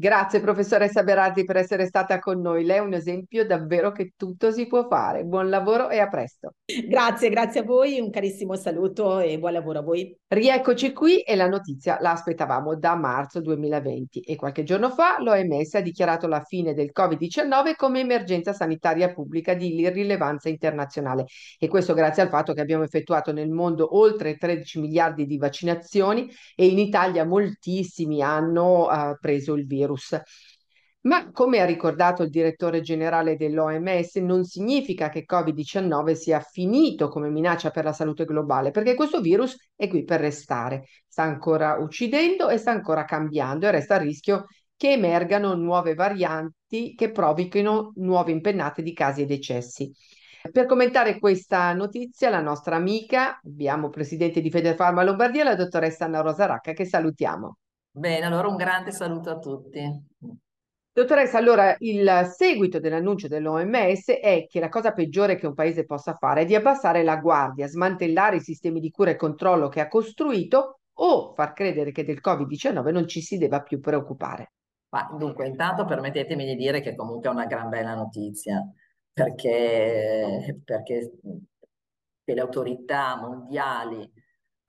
Grazie 0.00 0.40
professoressa 0.40 1.02
Berardi 1.02 1.44
per 1.44 1.58
essere 1.58 1.84
stata 1.84 2.18
con 2.20 2.40
noi. 2.40 2.64
Lei 2.64 2.78
è 2.78 2.80
un 2.80 2.94
esempio 2.94 3.44
davvero 3.44 3.92
che 3.92 4.14
tutto 4.16 4.50
si 4.50 4.66
può 4.66 4.86
fare. 4.88 5.24
Buon 5.24 5.50
lavoro 5.50 5.90
e 5.90 5.98
a 5.98 6.08
presto. 6.08 6.54
Grazie, 6.88 7.28
grazie 7.28 7.60
a 7.60 7.64
voi, 7.64 8.00
un 8.00 8.08
carissimo 8.08 8.56
saluto 8.56 9.18
e 9.18 9.38
buon 9.38 9.52
lavoro 9.52 9.80
a 9.80 9.82
voi. 9.82 10.16
Rieccoci 10.26 10.94
qui 10.94 11.20
e 11.20 11.36
la 11.36 11.48
notizia 11.48 11.98
la 12.00 12.12
aspettavamo 12.12 12.76
da 12.76 12.94
marzo 12.96 13.42
2020 13.42 14.20
e 14.20 14.36
qualche 14.36 14.62
giorno 14.62 14.88
fa 14.88 15.20
l'OMS 15.20 15.74
ha 15.74 15.80
dichiarato 15.82 16.26
la 16.28 16.40
fine 16.44 16.72
del 16.72 16.92
Covid-19 16.98 17.74
come 17.76 18.00
emergenza 18.00 18.54
sanitaria 18.54 19.12
pubblica 19.12 19.52
di 19.52 19.86
rilevanza 19.90 20.48
internazionale 20.48 21.26
e 21.58 21.68
questo 21.68 21.92
grazie 21.92 22.22
al 22.22 22.30
fatto 22.30 22.54
che 22.54 22.62
abbiamo 22.62 22.84
effettuato 22.84 23.32
nel 23.32 23.50
mondo 23.50 23.98
oltre 23.98 24.36
13 24.38 24.80
miliardi 24.80 25.26
di 25.26 25.36
vaccinazioni 25.36 26.30
e 26.54 26.68
in 26.68 26.78
Italia 26.78 27.26
moltissimi 27.26 28.22
hanno 28.22 28.86
uh, 28.86 29.18
preso 29.20 29.52
il 29.54 29.66
virus 29.66 29.89
virus. 29.90 30.20
Ma 31.02 31.30
come 31.32 31.60
ha 31.60 31.64
ricordato 31.64 32.22
il 32.22 32.30
direttore 32.30 32.82
generale 32.82 33.36
dell'OMS, 33.36 34.16
non 34.16 34.44
significa 34.44 35.08
che 35.08 35.24
Covid-19 35.26 36.12
sia 36.12 36.40
finito 36.40 37.08
come 37.08 37.30
minaccia 37.30 37.70
per 37.70 37.84
la 37.84 37.94
salute 37.94 38.26
globale, 38.26 38.70
perché 38.70 38.94
questo 38.94 39.22
virus 39.22 39.56
è 39.74 39.88
qui 39.88 40.04
per 40.04 40.20
restare. 40.20 40.84
Sta 41.08 41.22
ancora 41.22 41.76
uccidendo 41.78 42.50
e 42.50 42.58
sta 42.58 42.72
ancora 42.72 43.04
cambiando 43.06 43.66
e 43.66 43.70
resta 43.70 43.94
a 43.94 43.98
rischio 43.98 44.46
che 44.76 44.92
emergano 44.92 45.54
nuove 45.54 45.94
varianti 45.94 46.94
che 46.94 47.10
provochino 47.10 47.92
nuove 47.96 48.32
impennate 48.32 48.82
di 48.82 48.92
casi 48.92 49.22
e 49.22 49.26
decessi. 49.26 49.90
Per 50.52 50.66
commentare 50.66 51.18
questa 51.18 51.72
notizia, 51.72 52.28
la 52.28 52.40
nostra 52.40 52.76
amica, 52.76 53.40
abbiamo 53.42 53.88
presidente 53.88 54.42
di 54.42 54.50
Federfarma 54.50 55.02
Lombardia, 55.02 55.44
la 55.44 55.54
dottoressa 55.54 56.04
Anna 56.04 56.20
Rosa 56.20 56.44
Racca, 56.46 56.72
che 56.72 56.84
salutiamo. 56.84 57.56
Bene, 57.92 58.24
allora 58.24 58.48
un 58.48 58.56
grande 58.56 58.92
saluto 58.92 59.30
a 59.30 59.38
tutti. 59.38 59.80
Dottoressa, 60.92 61.38
allora 61.38 61.74
il 61.78 62.30
seguito 62.36 62.78
dell'annuncio 62.78 63.26
dell'OMS 63.26 64.10
è 64.10 64.46
che 64.48 64.60
la 64.60 64.68
cosa 64.68 64.92
peggiore 64.92 65.36
che 65.36 65.46
un 65.46 65.54
paese 65.54 65.84
possa 65.84 66.14
fare 66.14 66.42
è 66.42 66.44
di 66.44 66.54
abbassare 66.54 67.02
la 67.02 67.16
guardia, 67.16 67.66
smantellare 67.66 68.36
i 68.36 68.40
sistemi 68.40 68.80
di 68.80 68.90
cura 68.90 69.10
e 69.10 69.16
controllo 69.16 69.68
che 69.68 69.80
ha 69.80 69.88
costruito 69.88 70.80
o 70.92 71.32
far 71.34 71.52
credere 71.52 71.92
che 71.92 72.04
del 72.04 72.20
Covid-19 72.22 72.92
non 72.92 73.08
ci 73.08 73.20
si 73.22 73.38
debba 73.38 73.62
più 73.62 73.80
preoccupare. 73.80 74.52
Ma 74.90 75.08
dunque, 75.16 75.46
intanto 75.46 75.84
permettetemi 75.84 76.44
di 76.44 76.56
dire 76.56 76.80
che 76.80 76.94
comunque 76.94 77.28
è 77.28 77.32
una 77.32 77.46
gran 77.46 77.68
bella 77.68 77.94
notizia, 77.94 78.60
perché, 79.12 80.60
perché 80.64 81.12
le 82.24 82.40
autorità 82.40 83.16
mondiali 83.16 84.08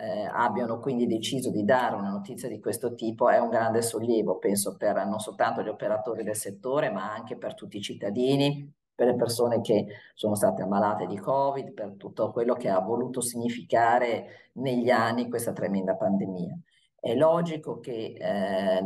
eh, 0.01 0.25
abbiano 0.25 0.79
quindi 0.79 1.05
deciso 1.05 1.51
di 1.51 1.63
dare 1.63 1.95
una 1.95 2.09
notizia 2.09 2.49
di 2.49 2.59
questo 2.59 2.95
tipo 2.95 3.29
è 3.29 3.37
un 3.37 3.49
grande 3.49 3.83
sollievo, 3.83 4.39
penso, 4.39 4.75
per 4.75 5.05
non 5.05 5.19
soltanto 5.19 5.61
gli 5.61 5.67
operatori 5.67 6.23
del 6.23 6.35
settore, 6.35 6.89
ma 6.89 7.13
anche 7.13 7.37
per 7.37 7.53
tutti 7.53 7.77
i 7.77 7.81
cittadini, 7.81 8.67
per 8.95 9.07
le 9.07 9.15
persone 9.15 9.61
che 9.61 9.85
sono 10.15 10.33
state 10.33 10.63
ammalate 10.63 11.05
di 11.05 11.17
Covid, 11.19 11.73
per 11.73 11.93
tutto 11.97 12.31
quello 12.31 12.55
che 12.55 12.69
ha 12.69 12.79
voluto 12.79 13.21
significare 13.21 14.49
negli 14.53 14.89
anni 14.89 15.29
questa 15.29 15.53
tremenda 15.53 15.95
pandemia. 15.95 16.57
È 16.99 17.13
logico 17.13 17.79
che 17.79 18.15
eh, 18.17 18.81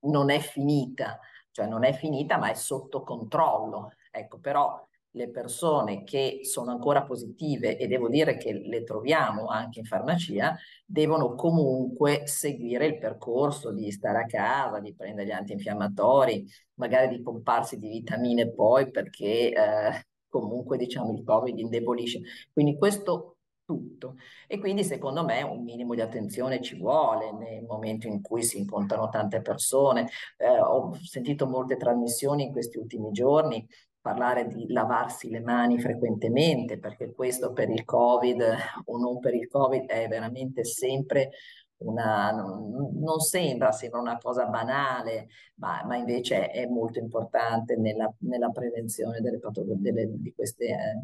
non 0.00 0.30
è 0.30 0.38
finita, 0.40 1.18
cioè 1.52 1.66
non 1.66 1.84
è 1.84 1.92
finita 1.94 2.36
ma 2.36 2.50
è 2.50 2.54
sotto 2.54 3.02
controllo. 3.02 3.92
Ecco, 4.10 4.38
però 4.38 4.86
le 5.18 5.30
persone 5.30 6.04
che 6.04 6.40
sono 6.42 6.70
ancora 6.70 7.02
positive, 7.02 7.76
e 7.76 7.88
devo 7.88 8.08
dire 8.08 8.36
che 8.36 8.52
le 8.52 8.84
troviamo 8.84 9.48
anche 9.48 9.80
in 9.80 9.84
farmacia, 9.84 10.56
devono 10.86 11.34
comunque 11.34 12.22
seguire 12.26 12.86
il 12.86 12.98
percorso 12.98 13.72
di 13.72 13.90
stare 13.90 14.20
a 14.20 14.26
casa, 14.26 14.78
di 14.78 14.94
prendere 14.94 15.26
gli 15.26 15.32
antinfiammatori, 15.32 16.46
magari 16.74 17.08
di 17.16 17.20
pomparsi 17.20 17.78
di 17.78 17.88
vitamine 17.88 18.52
poi 18.52 18.90
perché 18.90 19.52
eh, 19.52 20.06
comunque 20.28 20.78
diciamo 20.78 21.12
il 21.12 21.24
Covid 21.24 21.58
indebolisce. 21.58 22.20
Quindi 22.52 22.78
questo 22.78 23.38
tutto. 23.64 24.14
E 24.46 24.58
quindi 24.58 24.82
secondo 24.82 25.24
me 25.24 25.42
un 25.42 25.62
minimo 25.62 25.94
di 25.94 26.00
attenzione 26.00 26.62
ci 26.62 26.78
vuole 26.78 27.32
nel 27.32 27.64
momento 27.64 28.06
in 28.06 28.22
cui 28.22 28.42
si 28.42 28.58
incontrano 28.58 29.10
tante 29.10 29.42
persone. 29.42 30.08
Eh, 30.38 30.58
ho 30.58 30.94
sentito 31.02 31.46
molte 31.46 31.76
trasmissioni 31.76 32.44
in 32.44 32.52
questi 32.52 32.78
ultimi 32.78 33.10
giorni 33.10 33.66
parlare 34.08 34.46
di 34.46 34.66
lavarsi 34.72 35.28
le 35.28 35.40
mani 35.40 35.78
frequentemente, 35.78 36.78
perché 36.78 37.12
questo 37.12 37.52
per 37.52 37.68
il 37.68 37.84
Covid 37.84 38.42
o 38.86 38.96
non 38.96 39.18
per 39.18 39.34
il 39.34 39.48
Covid 39.48 39.86
è 39.86 40.08
veramente 40.08 40.64
sempre 40.64 41.30
una, 41.78 42.30
non, 42.30 43.20
sembra, 43.20 43.70
sembra 43.70 44.00
una 44.00 44.16
cosa 44.16 44.46
banale, 44.46 45.28
ma, 45.56 45.84
ma 45.84 45.96
invece 45.96 46.48
è 46.50 46.66
molto 46.66 46.98
importante 46.98 47.76
nella, 47.76 48.10
nella 48.20 48.48
prevenzione 48.48 49.20
delle 49.20 49.38
patologie, 49.38 49.92
di 50.16 50.32
queste, 50.34 50.64
eh, 50.64 51.02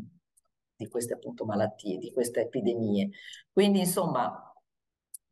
di 0.74 0.88
queste 0.88 1.12
appunto 1.12 1.44
malattie, 1.44 1.98
di 1.98 2.10
queste 2.10 2.40
epidemie. 2.40 3.10
Quindi 3.52 3.80
insomma 3.80 4.53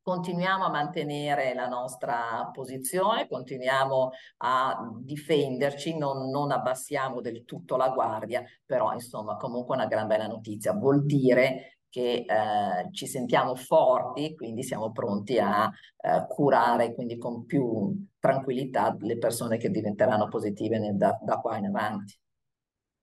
continuiamo 0.02 0.64
a 0.64 0.70
mantenere 0.70 1.54
la 1.54 1.68
nostra 1.68 2.50
posizione, 2.52 3.28
continuiamo 3.28 4.10
a 4.38 4.90
difenderci, 5.00 5.96
non, 5.96 6.28
non, 6.28 6.50
abbassiamo 6.50 7.20
del 7.20 7.44
tutto 7.44 7.76
la 7.76 7.88
guardia, 7.90 8.42
però 8.66 8.92
insomma 8.92 9.36
comunque 9.36 9.76
una 9.76 9.86
gran 9.86 10.06
bella 10.06 10.26
notizia, 10.26 10.72
vuol 10.72 11.04
dire 11.04 11.78
che 11.88 12.24
eh, 12.26 12.90
ci 12.92 13.06
sentiamo 13.06 13.54
forti, 13.54 14.34
quindi 14.34 14.62
siamo 14.62 14.92
pronti 14.92 15.38
a 15.38 15.70
eh, 15.98 16.26
curare 16.26 16.94
quindi 16.94 17.18
con 17.18 17.44
più 17.44 17.94
tranquillità 18.18 18.96
le 19.00 19.18
persone 19.18 19.58
che 19.58 19.68
diventeranno 19.68 20.26
positive 20.28 20.78
nel, 20.78 20.96
da, 20.96 21.18
da 21.22 21.36
qua 21.36 21.58
in 21.58 21.66
avanti. 21.66 22.18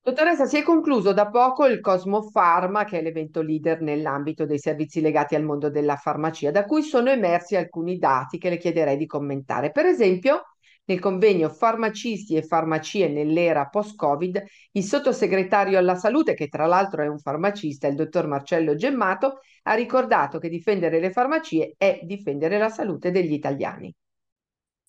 Dottoressa, 0.01 0.46
si 0.46 0.58
è 0.58 0.63
concluso 0.63 1.13
da 1.13 1.29
poco 1.29 1.65
il 1.65 1.79
Cosmo 1.79 2.29
Pharma, 2.32 2.84
che 2.84 3.00
è 3.00 3.01
l'evento 3.01 3.41
leader 3.41 3.82
nell'ambito 3.82 4.46
dei 4.46 4.58
servizi 4.60 5.00
legati 5.01 5.36
al 5.36 5.44
mondo 5.44 5.70
della 5.70 5.96
farmacia, 5.96 6.51
da 6.51 6.65
cui 6.65 6.82
sono 6.82 7.10
emersi 7.10 7.56
alcuni 7.56 7.98
dati 7.98 8.38
che 8.38 8.50
le 8.50 8.58
chiederei 8.58 8.98
di 8.98 9.06
commentare. 9.06 9.72
Per 9.72 9.86
esempio, 9.86 10.44
nel 10.86 11.00
convegno 11.00 11.50
Farmacisti 11.50 12.36
e 12.36 12.41
farmacie 12.41 13.08
nell'era 13.10 13.68
post-Covid, 13.68 14.44
il 14.72 14.84
sottosegretario 14.84 15.77
alla 15.77 15.96
salute, 15.96 16.34
che 16.34 16.48
tra 16.48 16.65
l'altro 16.65 17.03
è 17.03 17.08
un 17.08 17.20
farmacista, 17.20 17.88
il 17.88 17.96
dottor 17.96 18.25
Marcello 18.27 18.75
Gemmato, 18.75 19.39
ha 19.63 19.74
ricordato 19.75 20.39
che 20.39 20.50
difendere 20.50 21.00
le 21.00 21.12
farmacie 21.12 21.75
è 21.77 22.00
difendere 22.03 22.58
la 22.58 22.70
salute 22.70 23.12
degli 23.12 23.34
italiani. 23.34 23.94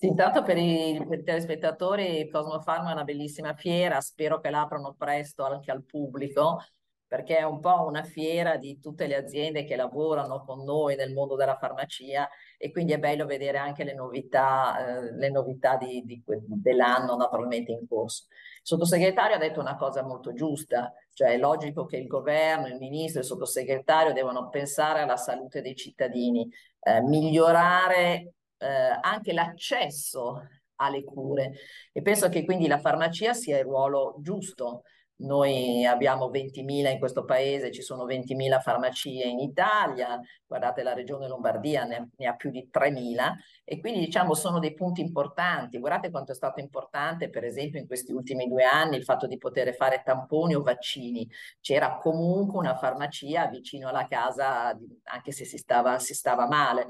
Intanto 0.02 0.42
per 0.42 0.56
i, 0.56 0.98
telespettatori 1.24 2.26
Cosmo 2.30 2.58
Pharma 2.60 2.90
è 2.90 2.92
una 2.94 3.04
bellissima 3.04 3.54
fiera, 3.54 4.00
spero 4.00 4.40
che 4.40 4.48
l'aprano 4.48 4.94
presto 4.96 5.44
anche 5.44 5.70
al 5.70 5.84
pubblico, 5.84 6.58
perché 7.06 7.36
è 7.36 7.42
un 7.42 7.60
po' 7.60 7.84
una 7.84 8.02
fiera 8.02 8.56
di 8.56 8.78
tutte 8.78 9.06
le 9.06 9.16
aziende 9.16 9.64
che 9.64 9.76
lavorano 9.76 10.42
con 10.44 10.64
noi 10.64 10.96
nel 10.96 11.12
mondo 11.12 11.36
della 11.36 11.58
farmacia 11.58 12.26
e 12.56 12.70
quindi 12.70 12.92
è 12.92 12.98
bello 12.98 13.26
vedere 13.26 13.58
anche 13.58 13.84
le 13.84 13.92
novità, 13.92 15.02
eh, 15.02 15.12
le 15.16 15.28
novità 15.28 15.76
di, 15.76 16.02
di, 16.06 16.22
dell'anno 16.24 17.16
naturalmente 17.16 17.72
in 17.72 17.86
corso. 17.86 18.24
Il 18.30 18.60
sottosegretario 18.62 19.36
ha 19.36 19.38
detto 19.38 19.60
una 19.60 19.76
cosa 19.76 20.02
molto 20.02 20.32
giusta, 20.32 20.94
cioè 21.12 21.32
è 21.32 21.36
logico 21.36 21.84
che 21.84 21.98
il 21.98 22.06
governo, 22.06 22.68
il 22.68 22.78
ministro 22.78 23.18
e 23.18 23.22
il 23.22 23.28
sottosegretario 23.28 24.14
devono 24.14 24.48
pensare 24.48 25.00
alla 25.00 25.16
salute 25.16 25.60
dei 25.60 25.74
cittadini, 25.74 26.48
eh, 26.80 27.02
migliorare 27.02 28.36
eh, 28.60 28.98
anche 29.00 29.32
l'accesso 29.32 30.46
alle 30.76 31.04
cure 31.04 31.52
e 31.92 32.02
penso 32.02 32.28
che 32.28 32.44
quindi 32.44 32.66
la 32.66 32.78
farmacia 32.78 33.32
sia 33.34 33.58
il 33.58 33.64
ruolo 33.64 34.16
giusto. 34.20 34.82
Noi 35.20 35.84
abbiamo 35.84 36.30
20.000 36.30 36.92
in 36.92 36.98
questo 36.98 37.24
paese, 37.24 37.70
ci 37.70 37.82
sono 37.82 38.06
20.000 38.06 38.60
farmacie 38.60 39.24
in 39.24 39.38
Italia, 39.38 40.18
guardate 40.46 40.82
la 40.82 40.94
regione 40.94 41.28
Lombardia 41.28 41.84
ne, 41.84 42.10
ne 42.16 42.26
ha 42.26 42.34
più 42.34 42.50
di 42.50 42.68
3.000 42.72 43.34
e 43.64 43.80
quindi 43.80 44.00
diciamo 44.00 44.34
sono 44.34 44.58
dei 44.58 44.72
punti 44.74 45.02
importanti. 45.02 45.78
Guardate 45.78 46.10
quanto 46.10 46.32
è 46.32 46.34
stato 46.34 46.60
importante 46.60 47.28
per 47.28 47.44
esempio 47.44 47.78
in 47.78 47.86
questi 47.86 48.12
ultimi 48.12 48.48
due 48.48 48.64
anni 48.64 48.96
il 48.96 49.04
fatto 49.04 49.26
di 49.26 49.36
poter 49.36 49.74
fare 49.74 50.02
tamponi 50.02 50.54
o 50.54 50.62
vaccini. 50.62 51.28
C'era 51.60 51.98
comunque 51.98 52.58
una 52.58 52.76
farmacia 52.76 53.46
vicino 53.46 53.88
alla 53.88 54.06
casa 54.06 54.76
anche 55.04 55.32
se 55.32 55.44
si 55.44 55.58
stava, 55.58 55.98
si 55.98 56.14
stava 56.14 56.46
male. 56.46 56.88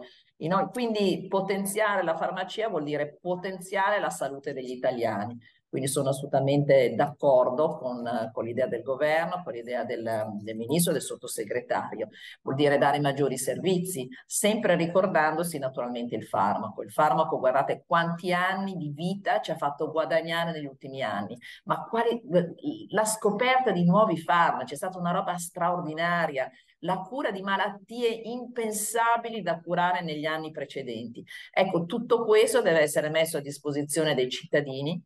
Quindi 0.73 1.27
potenziare 1.29 2.03
la 2.03 2.17
farmacia 2.17 2.69
vuol 2.69 2.85
dire 2.85 3.19
potenziare 3.21 4.01
la 4.01 4.09
salute 4.09 4.53
degli 4.55 4.71
italiani. 4.71 5.37
Quindi 5.71 5.89
sono 5.89 6.09
assolutamente 6.09 6.95
d'accordo 6.97 7.79
con, 7.79 8.31
con 8.33 8.45
l'idea 8.45 8.67
del 8.67 8.83
governo, 8.83 9.41
con 9.45 9.53
l'idea 9.53 9.85
del, 9.85 10.27
del 10.43 10.57
ministro 10.57 10.91
e 10.91 10.95
del 10.95 11.03
sottosegretario. 11.03 12.09
Vuol 12.43 12.57
dire 12.57 12.77
dare 12.77 12.99
maggiori 12.99 13.39
servizi, 13.39 14.09
sempre 14.27 14.75
ricordandosi 14.75 15.59
naturalmente 15.59 16.17
il 16.17 16.27
farmaco. 16.27 16.83
Il 16.83 16.91
farmaco, 16.91 17.39
guardate 17.39 17.85
quanti 17.87 18.33
anni 18.33 18.75
di 18.75 18.91
vita 18.93 19.41
ci 19.41 19.53
ha 19.53 19.57
fatto 19.57 19.93
guadagnare 19.93 20.51
negli 20.51 20.67
ultimi 20.67 21.03
anni, 21.03 21.39
ma 21.65 21.85
quali, 21.85 22.21
la 22.89 23.05
scoperta 23.05 23.71
di 23.71 23.85
nuovi 23.85 24.19
farmaci 24.19 24.75
è 24.75 24.77
stata 24.77 24.99
una 24.99 25.13
roba 25.13 25.37
straordinaria 25.37 26.51
la 26.81 26.99
cura 27.01 27.31
di 27.31 27.43
malattie 27.43 28.09
impensabili 28.09 29.43
da 29.43 29.61
curare 29.61 30.03
negli 30.03 30.25
anni 30.25 30.51
precedenti. 30.51 31.25
Ecco, 31.53 31.85
tutto 31.85 32.25
questo 32.25 32.63
deve 32.63 32.81
essere 32.81 33.11
messo 33.11 33.37
a 33.37 33.41
disposizione 33.41 34.15
dei 34.15 34.31
cittadini 34.31 35.03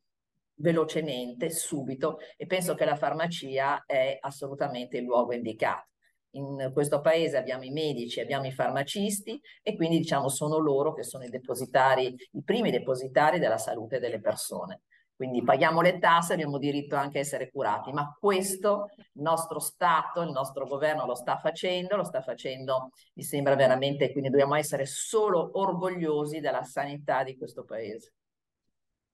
velocemente, 0.56 1.50
subito, 1.50 2.18
e 2.36 2.46
penso 2.46 2.74
che 2.74 2.84
la 2.84 2.96
farmacia 2.96 3.84
è 3.86 4.16
assolutamente 4.20 4.98
il 4.98 5.04
luogo 5.04 5.34
indicato. 5.34 5.88
In 6.34 6.70
questo 6.72 7.00
paese 7.00 7.36
abbiamo 7.36 7.62
i 7.62 7.70
medici, 7.70 8.20
abbiamo 8.20 8.46
i 8.46 8.52
farmacisti 8.52 9.40
e 9.62 9.76
quindi 9.76 9.98
diciamo 9.98 10.28
sono 10.28 10.58
loro 10.58 10.92
che 10.92 11.04
sono 11.04 11.24
i 11.24 11.30
depositari, 11.30 12.12
i 12.32 12.42
primi 12.42 12.72
depositari 12.72 13.38
della 13.38 13.58
salute 13.58 14.00
delle 14.00 14.20
persone. 14.20 14.82
Quindi 15.14 15.44
paghiamo 15.44 15.80
le 15.80 16.00
tasse, 16.00 16.32
abbiamo 16.32 16.58
diritto 16.58 16.96
anche 16.96 17.18
a 17.18 17.20
essere 17.20 17.48
curati, 17.52 17.92
ma 17.92 18.16
questo 18.18 18.88
il 18.96 19.22
nostro 19.22 19.60
Stato, 19.60 20.22
il 20.22 20.32
nostro 20.32 20.66
governo 20.66 21.06
lo 21.06 21.14
sta 21.14 21.36
facendo, 21.38 21.94
lo 21.94 22.02
sta 22.02 22.20
facendo, 22.20 22.90
mi 23.12 23.22
sembra 23.22 23.54
veramente, 23.54 24.10
quindi 24.10 24.28
dobbiamo 24.28 24.56
essere 24.56 24.86
solo 24.86 25.50
orgogliosi 25.60 26.40
della 26.40 26.64
sanità 26.64 27.22
di 27.22 27.36
questo 27.36 27.62
paese. 27.62 28.14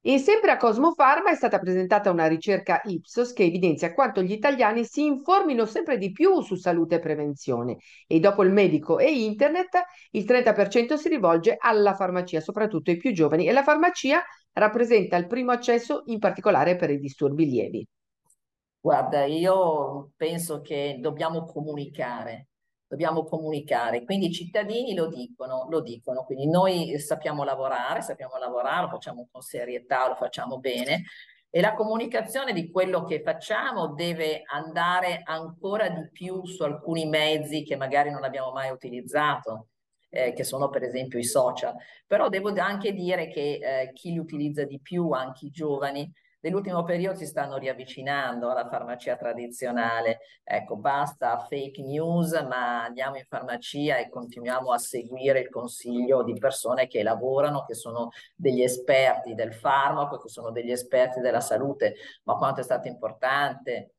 E 0.03 0.19
sempre 0.19 0.51
a 0.51 0.57
Cosmo 0.57 0.95
Pharma 0.95 1.31
è 1.31 1.35
stata 1.35 1.59
presentata 1.59 2.11
una 2.11 2.27
ricerca 2.27 2.81
Ipsos 2.85 3.33
che 3.35 3.45
evidenzia 3.45 3.93
quanto 3.93 4.23
gli 4.23 4.33
italiani 4.33 4.85
si 4.85 5.05
informino 5.05 5.67
sempre 5.67 5.99
di 5.99 6.11
più 6.11 6.41
su 6.41 6.55
salute 6.55 6.97
e 6.97 6.99
prevenzione 7.01 7.77
e 8.07 8.19
dopo 8.19 8.43
il 8.43 8.51
medico 8.51 8.99
e 8.99 9.11
internet 9.11 9.83
il 10.13 10.25
30% 10.25 10.97
si 10.97 11.09
rivolge 11.09 11.57
alla 11.59 11.95
farmacia, 11.95 12.41
soprattutto 12.41 12.91
i 12.91 12.97
più 12.97 13.13
giovani 13.13 13.47
e 13.47 13.53
la 13.53 13.63
farmacia 13.63 14.23
rappresenta 14.53 15.17
il 15.17 15.27
primo 15.27 15.53
accesso 15.53 16.03
in 16.07 16.19
particolare 16.19 16.77
per 16.77 16.91
i 16.91 16.99
disturbi 16.99 17.45
lievi. 17.45 17.87
Guarda, 18.81 19.25
io 19.25 20.13
penso 20.17 20.61
che 20.63 20.97
dobbiamo 21.01 21.45
comunicare, 21.45 22.49
dobbiamo 22.91 23.23
comunicare, 23.23 24.03
quindi 24.03 24.27
i 24.27 24.33
cittadini 24.33 24.97
lo 24.97 25.07
dicono, 25.07 25.69
lo 25.71 25.81
dicono, 25.81 26.25
quindi 26.25 26.49
noi 26.49 26.99
sappiamo 26.99 27.45
lavorare, 27.45 28.03
sappiamo 28.03 28.37
lavorare, 28.37 28.83
lo 28.83 28.89
facciamo 28.89 29.29
con 29.31 29.43
serietà, 29.43 30.09
lo 30.09 30.17
facciamo 30.17 30.59
bene. 30.59 31.05
E 31.51 31.61
la 31.61 31.75
comunicazione 31.75 32.53
di 32.53 32.69
quello 32.69 33.05
che 33.05 33.23
facciamo 33.23 33.95
deve 33.95 34.43
andare 34.45 35.21
ancora 35.23 35.89
di 35.89 36.11
più 36.11 36.45
su 36.45 36.65
alcuni 36.65 37.07
mezzi 37.07 37.63
che 37.63 37.77
magari 37.77 38.11
non 38.11 38.25
abbiamo 38.25 38.51
mai 38.51 38.71
utilizzato 38.71 39.69
eh, 40.09 40.33
che 40.33 40.43
sono 40.43 40.69
per 40.69 40.83
esempio 40.83 41.21
i 41.21 41.25
social. 41.25 41.77
Però 42.09 42.29
devo 42.29 42.53
anche 42.57 42.93
dire 42.93 43.29
che 43.29 43.61
eh, 43.63 43.93
chi 43.93 44.11
li 44.11 44.19
utilizza 44.19 44.65
di 44.65 44.81
più, 44.81 45.11
anche 45.11 45.47
i 45.47 45.51
giovani, 45.51 46.13
nell'ultimo 46.41 46.85
periodo 46.85 47.19
si 47.19 47.27
stanno 47.27 47.57
riavvicinando 47.57 48.51
alla 48.51 48.69
farmacia 48.69 49.17
tradizionale. 49.17 50.21
Ecco, 50.45 50.77
basta 50.77 51.39
fake 51.49 51.83
news, 51.83 52.33
ma 52.49 52.85
andiamo 52.85 53.17
in 53.17 53.25
farmacia 53.29 53.99
e 53.99 54.09
continuiamo 54.09 54.73
a 54.73 54.79
seguire 54.79 55.41
il 55.41 55.49
consiglio 55.49 56.23
di 56.23 56.35
persone 56.39 56.87
che 56.87 57.03
lavorano, 57.03 57.65
che 57.65 57.75
sono 57.75 58.11
degli 58.35 58.63
esperti 58.63 59.35
del 59.35 59.55
farmaco, 59.55 60.19
che 60.19 60.29
sono 60.29 60.51
degli 60.51 60.71
esperti 60.71 61.21
della 61.21 61.41
salute. 61.41 61.95
Ma 62.25 62.35
quanto 62.35 62.61
è 62.61 62.65
stato 62.65 62.89
importante 62.89 63.95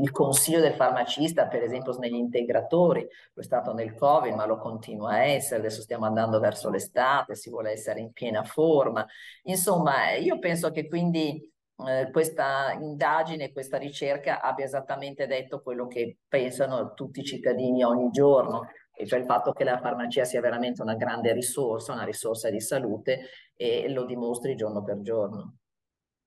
il 0.00 0.10
consiglio 0.10 0.60
del 0.60 0.74
farmacista, 0.74 1.46
per 1.46 1.62
esempio 1.62 1.96
negli 1.98 2.14
integratori, 2.14 3.06
è 3.34 3.42
stato 3.42 3.72
nel 3.72 3.94
Covid, 3.94 4.34
ma 4.34 4.46
lo 4.46 4.58
continua 4.58 5.10
a 5.10 5.24
essere, 5.24 5.60
adesso 5.60 5.82
stiamo 5.82 6.06
andando 6.06 6.40
verso 6.40 6.70
l'estate, 6.70 7.34
si 7.34 7.50
vuole 7.50 7.72
essere 7.72 8.00
in 8.00 8.12
piena 8.12 8.42
forma. 8.42 9.06
Insomma, 9.44 10.12
io 10.14 10.38
penso 10.38 10.70
che 10.70 10.88
quindi 10.88 11.52
eh, 11.86 12.10
questa 12.10 12.72
indagine, 12.72 13.52
questa 13.52 13.78
ricerca 13.78 14.40
abbia 14.40 14.64
esattamente 14.64 15.26
detto 15.26 15.60
quello 15.62 15.86
che 15.86 16.18
pensano 16.28 16.94
tutti 16.94 17.20
i 17.20 17.24
cittadini 17.24 17.82
ogni 17.84 18.10
giorno, 18.10 18.68
e 18.94 19.06
cioè 19.06 19.18
il 19.18 19.24
fatto 19.24 19.52
che 19.52 19.64
la 19.64 19.78
farmacia 19.78 20.24
sia 20.24 20.40
veramente 20.40 20.82
una 20.82 20.94
grande 20.94 21.32
risorsa, 21.32 21.92
una 21.92 22.04
risorsa 22.04 22.50
di 22.50 22.60
salute 22.60 23.20
e 23.56 23.88
lo 23.90 24.04
dimostri 24.04 24.54
giorno 24.54 24.82
per 24.82 25.00
giorno. 25.00 25.59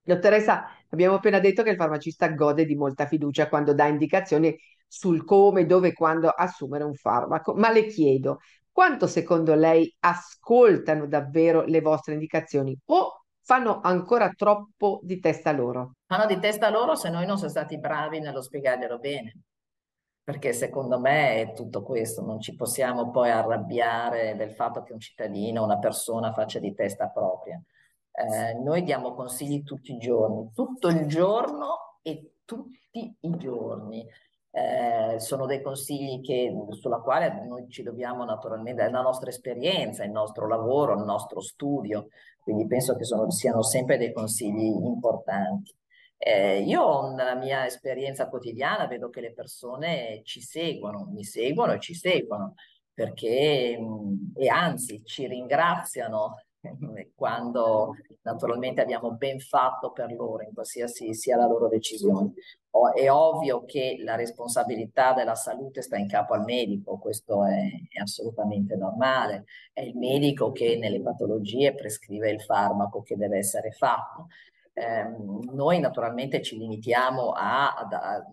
Dottoressa, 0.04 0.66
abbiamo 0.90 1.16
appena 1.16 1.40
detto 1.40 1.64
che 1.64 1.70
il 1.70 1.78
farmacista 1.78 2.28
gode 2.30 2.66
di 2.66 2.76
molta 2.76 3.06
fiducia 3.06 3.48
quando 3.48 3.74
dà 3.74 3.88
indicazioni 3.88 4.56
sul 4.86 5.24
come, 5.24 5.66
dove 5.66 5.90
e 5.90 5.94
quando 5.94 6.30
assumere 6.30 6.84
un 6.84 6.94
farmaco, 6.94 7.54
ma 7.54 7.72
le 7.72 7.86
chiedo, 7.88 8.40
quanto 8.72 9.08
secondo 9.08 9.56
lei 9.56 9.94
ascoltano 10.00 11.08
davvero 11.08 11.64
le 11.64 11.82
vostre 11.82 12.14
indicazioni 12.14 12.78
o 12.86 13.24
fanno 13.42 13.80
ancora 13.82 14.30
troppo 14.30 15.00
di 15.04 15.20
testa 15.20 15.52
loro? 15.52 15.94
Fanno 16.06 16.26
di 16.26 16.38
testa 16.40 16.70
loro 16.70 16.96
se 16.96 17.10
noi 17.10 17.26
non 17.26 17.38
siamo 17.38 17.52
stati 17.52 17.80
bravi 17.80 18.20
nello 18.20 18.42
spiegarglielo 18.42 18.98
bene 19.00 19.34
perché 20.24 20.54
secondo 20.54 21.00
me 21.00 21.42
è 21.42 21.54
tutto 21.54 21.84
questo, 21.84 22.24
non 22.24 22.40
ci 22.40 22.56
possiamo 22.56 23.12
poi 23.12 23.30
arrabbiare 23.30 24.36
del 24.38 24.52
fatto 24.52 24.82
che 24.82 24.94
un 24.94 25.00
cittadino, 25.00 25.64
una 25.64 25.80
persona 25.80 26.32
faccia 26.32 26.60
di 26.60 26.74
testa 26.74 27.10
propria. 27.10 27.62
Eh, 28.16 28.54
noi 28.60 28.84
diamo 28.84 29.16
consigli 29.16 29.64
tutti 29.64 29.94
i 29.94 29.98
giorni, 29.98 30.52
tutto 30.54 30.88
il 30.88 31.08
giorno 31.08 31.98
e 32.04 32.36
tutti 32.46 33.18
i 33.22 33.38
giorni. 33.38 34.08
Eh, 34.52 35.20
sono 35.20 35.48
dei 35.48 35.64
consigli 35.64 36.22
che, 36.22 36.54
sulla 36.80 37.00
quale 37.00 37.44
noi 37.44 37.68
ci 37.70 37.82
dobbiamo 37.82 38.24
naturalmente, 38.24 38.88
la 38.88 39.02
nostra 39.02 39.30
esperienza, 39.30 40.04
il 40.04 40.12
nostro 40.12 40.48
lavoro, 40.48 40.94
il 40.94 41.04
nostro 41.04 41.42
studio, 41.42 42.10
quindi 42.40 42.68
penso 42.68 42.96
che 42.96 43.04
sono, 43.04 43.32
siano 43.32 43.64
sempre 43.64 43.98
dei 43.98 44.14
consigli 44.14 44.86
importanti. 44.86 45.76
Eh, 46.18 46.62
io 46.62 47.12
nella 47.14 47.36
mia 47.36 47.66
esperienza 47.66 48.30
quotidiana 48.30 48.86
vedo 48.86 49.10
che 49.10 49.22
le 49.22 49.34
persone 49.34 50.22
ci 50.24 50.40
seguono, 50.40 51.10
mi 51.12 51.24
seguono 51.24 51.74
e 51.74 51.80
ci 51.80 51.96
seguono, 51.96 52.54
perché 52.94 53.78
e 54.36 54.48
anzi 54.48 55.02
ci 55.04 55.28
ringraziano 55.28 56.36
quando 57.16 57.96
naturalmente 58.22 58.82
abbiamo 58.82 59.12
ben 59.12 59.40
fatto 59.40 59.92
per 59.92 60.12
loro, 60.14 60.44
in 60.44 60.54
qualsiasi 60.54 61.14
sia 61.14 61.36
la 61.36 61.48
loro 61.48 61.68
decisione. 61.68 62.34
È 62.96 63.10
ovvio 63.12 63.66
che 63.66 63.98
la 64.00 64.16
responsabilità 64.16 65.14
della 65.14 65.36
salute 65.36 65.82
sta 65.82 65.98
in 65.98 66.08
capo 66.08 66.34
al 66.34 66.44
medico, 66.44 66.98
questo 66.98 67.46
è, 67.46 67.68
è 67.90 68.00
assolutamente 68.02 68.76
normale. 68.76 69.46
È 69.72 69.82
il 69.82 69.96
medico 69.96 70.52
che 70.52 70.78
nelle 70.78 71.02
patologie 71.02 71.76
prescrive 71.76 72.32
il 72.32 72.42
farmaco 72.42 73.04
che 73.04 73.16
deve 73.16 73.38
essere 73.38 73.72
fatto 73.72 74.28
eh, 74.74 75.08
noi 75.52 75.80
naturalmente 75.80 76.42
ci 76.42 76.58
limitiamo 76.58 77.32
a, 77.32 77.74
a, 77.76 77.88
a, 77.90 78.26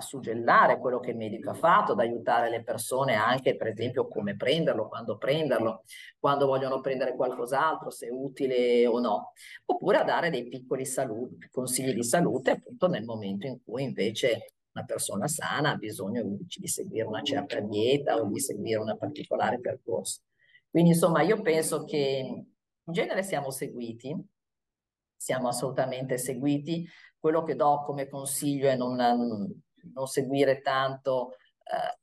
suggellare 0.00 0.78
quello 0.78 1.00
che 1.00 1.10
il 1.10 1.16
medico 1.16 1.50
ha 1.50 1.54
fatto, 1.54 1.92
ad 1.92 2.00
aiutare 2.00 2.50
le 2.50 2.62
persone 2.62 3.14
anche 3.14 3.56
per 3.56 3.68
esempio 3.68 4.08
come 4.08 4.36
prenderlo, 4.36 4.88
quando 4.88 5.16
prenderlo, 5.16 5.84
quando 6.18 6.46
vogliono 6.46 6.80
prendere 6.80 7.14
qualcos'altro, 7.14 7.90
se 7.90 8.06
è 8.06 8.10
utile 8.10 8.86
o 8.86 8.98
no, 9.00 9.32
oppure 9.66 9.98
a 9.98 10.04
dare 10.04 10.30
dei 10.30 10.48
piccoli 10.48 10.84
saluti, 10.84 11.48
consigli 11.50 11.94
di 11.94 12.04
salute 12.04 12.52
appunto 12.52 12.88
nel 12.88 13.04
momento 13.04 13.46
in 13.46 13.62
cui 13.62 13.82
invece 13.82 14.54
una 14.72 14.84
persona 14.84 15.28
sana 15.28 15.72
ha 15.72 15.76
bisogno 15.76 16.22
di 16.24 16.66
seguire 16.66 17.06
una 17.06 17.22
certa 17.22 17.60
dieta 17.60 18.16
o 18.16 18.26
di 18.26 18.40
seguire 18.40 18.80
un 18.80 18.96
particolare 18.98 19.60
percorso. 19.60 20.20
Quindi 20.70 20.90
insomma 20.90 21.22
io 21.22 21.42
penso 21.42 21.84
che 21.84 22.44
in 22.84 22.92
genere 22.92 23.22
siamo 23.22 23.50
seguiti, 23.50 24.16
siamo 25.14 25.48
assolutamente 25.48 26.18
seguiti. 26.18 26.88
Quello 27.18 27.42
che 27.44 27.54
do 27.54 27.82
come 27.84 28.08
consiglio 28.08 28.68
è 28.68 28.76
non, 28.76 28.98
non 29.94 30.06
seguire 30.06 30.60
tanto 30.60 31.36
eh, 31.64 31.98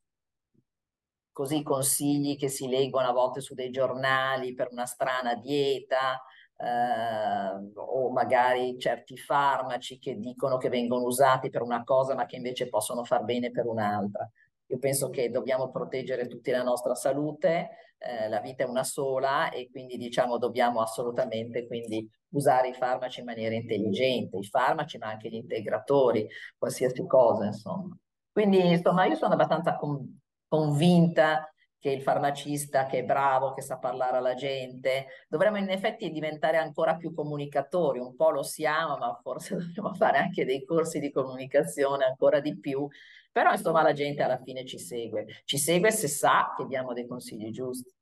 così 1.31 1.63
consigli 1.63 2.35
che 2.37 2.49
si 2.49 2.67
leggono 2.67 3.07
a 3.07 3.13
volte 3.13 3.41
su 3.41 3.53
dei 3.53 3.71
giornali 3.71 4.53
per 4.53 4.67
una 4.71 4.85
strana 4.85 5.35
dieta 5.35 6.21
eh, 6.57 7.71
o 7.75 8.11
magari 8.11 8.77
certi 8.77 9.15
farmaci 9.17 9.99
che 9.99 10.17
dicono 10.17 10.57
che 10.57 10.67
vengono 10.67 11.05
usati 11.05 11.49
per 11.49 11.61
una 11.61 11.83
cosa 11.83 12.13
ma 12.15 12.25
che 12.25 12.35
invece 12.35 12.67
possono 12.67 13.05
far 13.05 13.23
bene 13.23 13.51
per 13.51 13.65
un'altra. 13.67 14.29
Io 14.71 14.77
penso 14.77 15.09
che 15.09 15.29
dobbiamo 15.29 15.71
proteggere 15.71 16.27
tutti 16.27 16.51
la 16.51 16.61
nostra 16.61 16.93
salute, 16.93 17.69
eh, 17.97 18.29
la 18.29 18.39
vita 18.39 18.63
è 18.63 18.67
una 18.67 18.83
sola 18.83 19.49
e 19.49 19.69
quindi 19.71 19.97
diciamo 19.97 20.37
dobbiamo 20.37 20.81
assolutamente 20.81 21.65
quindi 21.65 22.07
usare 22.29 22.69
i 22.69 22.73
farmaci 22.73 23.19
in 23.19 23.25
maniera 23.25 23.55
intelligente, 23.55 24.37
i 24.37 24.43
farmaci 24.43 24.97
ma 24.99 25.07
anche 25.07 25.29
gli 25.29 25.35
integratori, 25.35 26.27
qualsiasi 26.57 27.05
cosa 27.07 27.45
insomma. 27.45 27.97
Quindi 28.31 28.71
insomma 28.71 29.05
io 29.05 29.15
sono 29.15 29.33
abbastanza 29.33 29.75
con, 29.75 30.19
convinta 30.47 31.51
che 31.79 31.89
il 31.89 32.01
farmacista 32.01 32.85
che 32.85 32.99
è 32.99 33.03
bravo, 33.03 33.53
che 33.53 33.61
sa 33.61 33.77
parlare 33.77 34.17
alla 34.17 34.35
gente, 34.35 35.07
dovremmo 35.27 35.57
in 35.57 35.69
effetti 35.69 36.11
diventare 36.11 36.57
ancora 36.57 36.97
più 36.97 37.13
comunicatori, 37.13 37.99
un 37.99 38.15
po' 38.15 38.31
lo 38.31 38.43
siamo, 38.43 38.97
ma 38.97 39.17
forse 39.21 39.55
dovremmo 39.73 39.93
fare 39.93 40.17
anche 40.17 40.45
dei 40.45 40.63
corsi 40.65 40.99
di 40.99 41.11
comunicazione 41.11 42.05
ancora 42.05 42.39
di 42.39 42.57
più 42.59 42.87
però 43.31 43.51
insomma 43.51 43.83
la 43.83 43.93
gente 43.93 44.23
alla 44.23 44.41
fine 44.41 44.65
ci 44.65 44.79
segue, 44.79 45.25
ci 45.45 45.57
segue 45.57 45.91
se 45.91 46.07
sa 46.07 46.53
che 46.57 46.65
diamo 46.65 46.93
dei 46.93 47.07
consigli 47.07 47.51
giusti. 47.51 47.93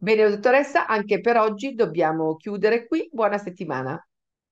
Bene, 0.00 0.30
dottoressa, 0.30 0.86
anche 0.86 1.20
per 1.20 1.36
oggi 1.36 1.74
dobbiamo 1.74 2.36
chiudere 2.36 2.86
qui. 2.86 3.08
Buona 3.12 3.36
settimana. 3.36 4.00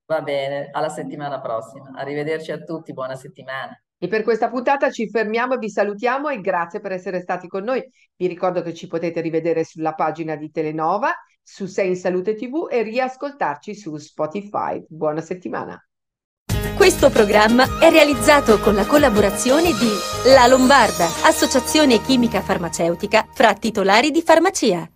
Va 0.07 0.21
bene, 0.21 0.69
alla 0.73 0.89
settimana 0.89 1.41
prossima. 1.41 1.91
Arrivederci 1.95 2.53
a 2.53 2.59
tutti, 2.59 2.93
buona 2.93 3.15
settimana. 3.15 3.81
E 3.99 4.09
per 4.09 4.23
questa 4.23 4.51
puntata 4.51 4.91
ci 4.91 5.09
fermiamo 5.09 5.57
vi 5.57 5.71
salutiamo 5.71 6.29
e 6.29 6.41
grazie 6.41 6.81
per 6.81 6.93
essere 6.93 7.21
stati 7.21 7.49
con 7.49 7.65
noi. 7.65 7.83
Vi 8.15 8.27
ricordo 8.27 8.61
che 8.61 8.75
ci 8.75 8.87
potete 8.89 9.23
rivedere 9.23 9.65
sulla 9.65 9.95
pagina 9.95 10.37
di 10.37 10.51
Telenova, 10.51 11.15
su 11.43 11.65
Sei 11.65 11.89
in 11.89 11.97
Salute 11.97 12.35
TV 12.35 12.69
e 12.71 12.83
riascoltarci 12.83 13.75
su 13.75 13.97
Spotify. 13.97 14.85
Buona 14.87 15.23
settimana. 15.23 15.81
Questo 16.77 17.09
programma 17.09 17.65
è 17.81 17.89
realizzato 17.91 18.61
con 18.61 18.75
la 18.75 18.85
collaborazione 18.85 19.71
di 19.73 20.31
La 20.35 20.47
Lombarda, 20.47 21.07
associazione 21.25 22.03
chimica 22.03 22.43
farmaceutica 22.43 23.27
fra 23.33 23.55
titolari 23.55 24.11
di 24.11 24.21
farmacia. 24.21 24.89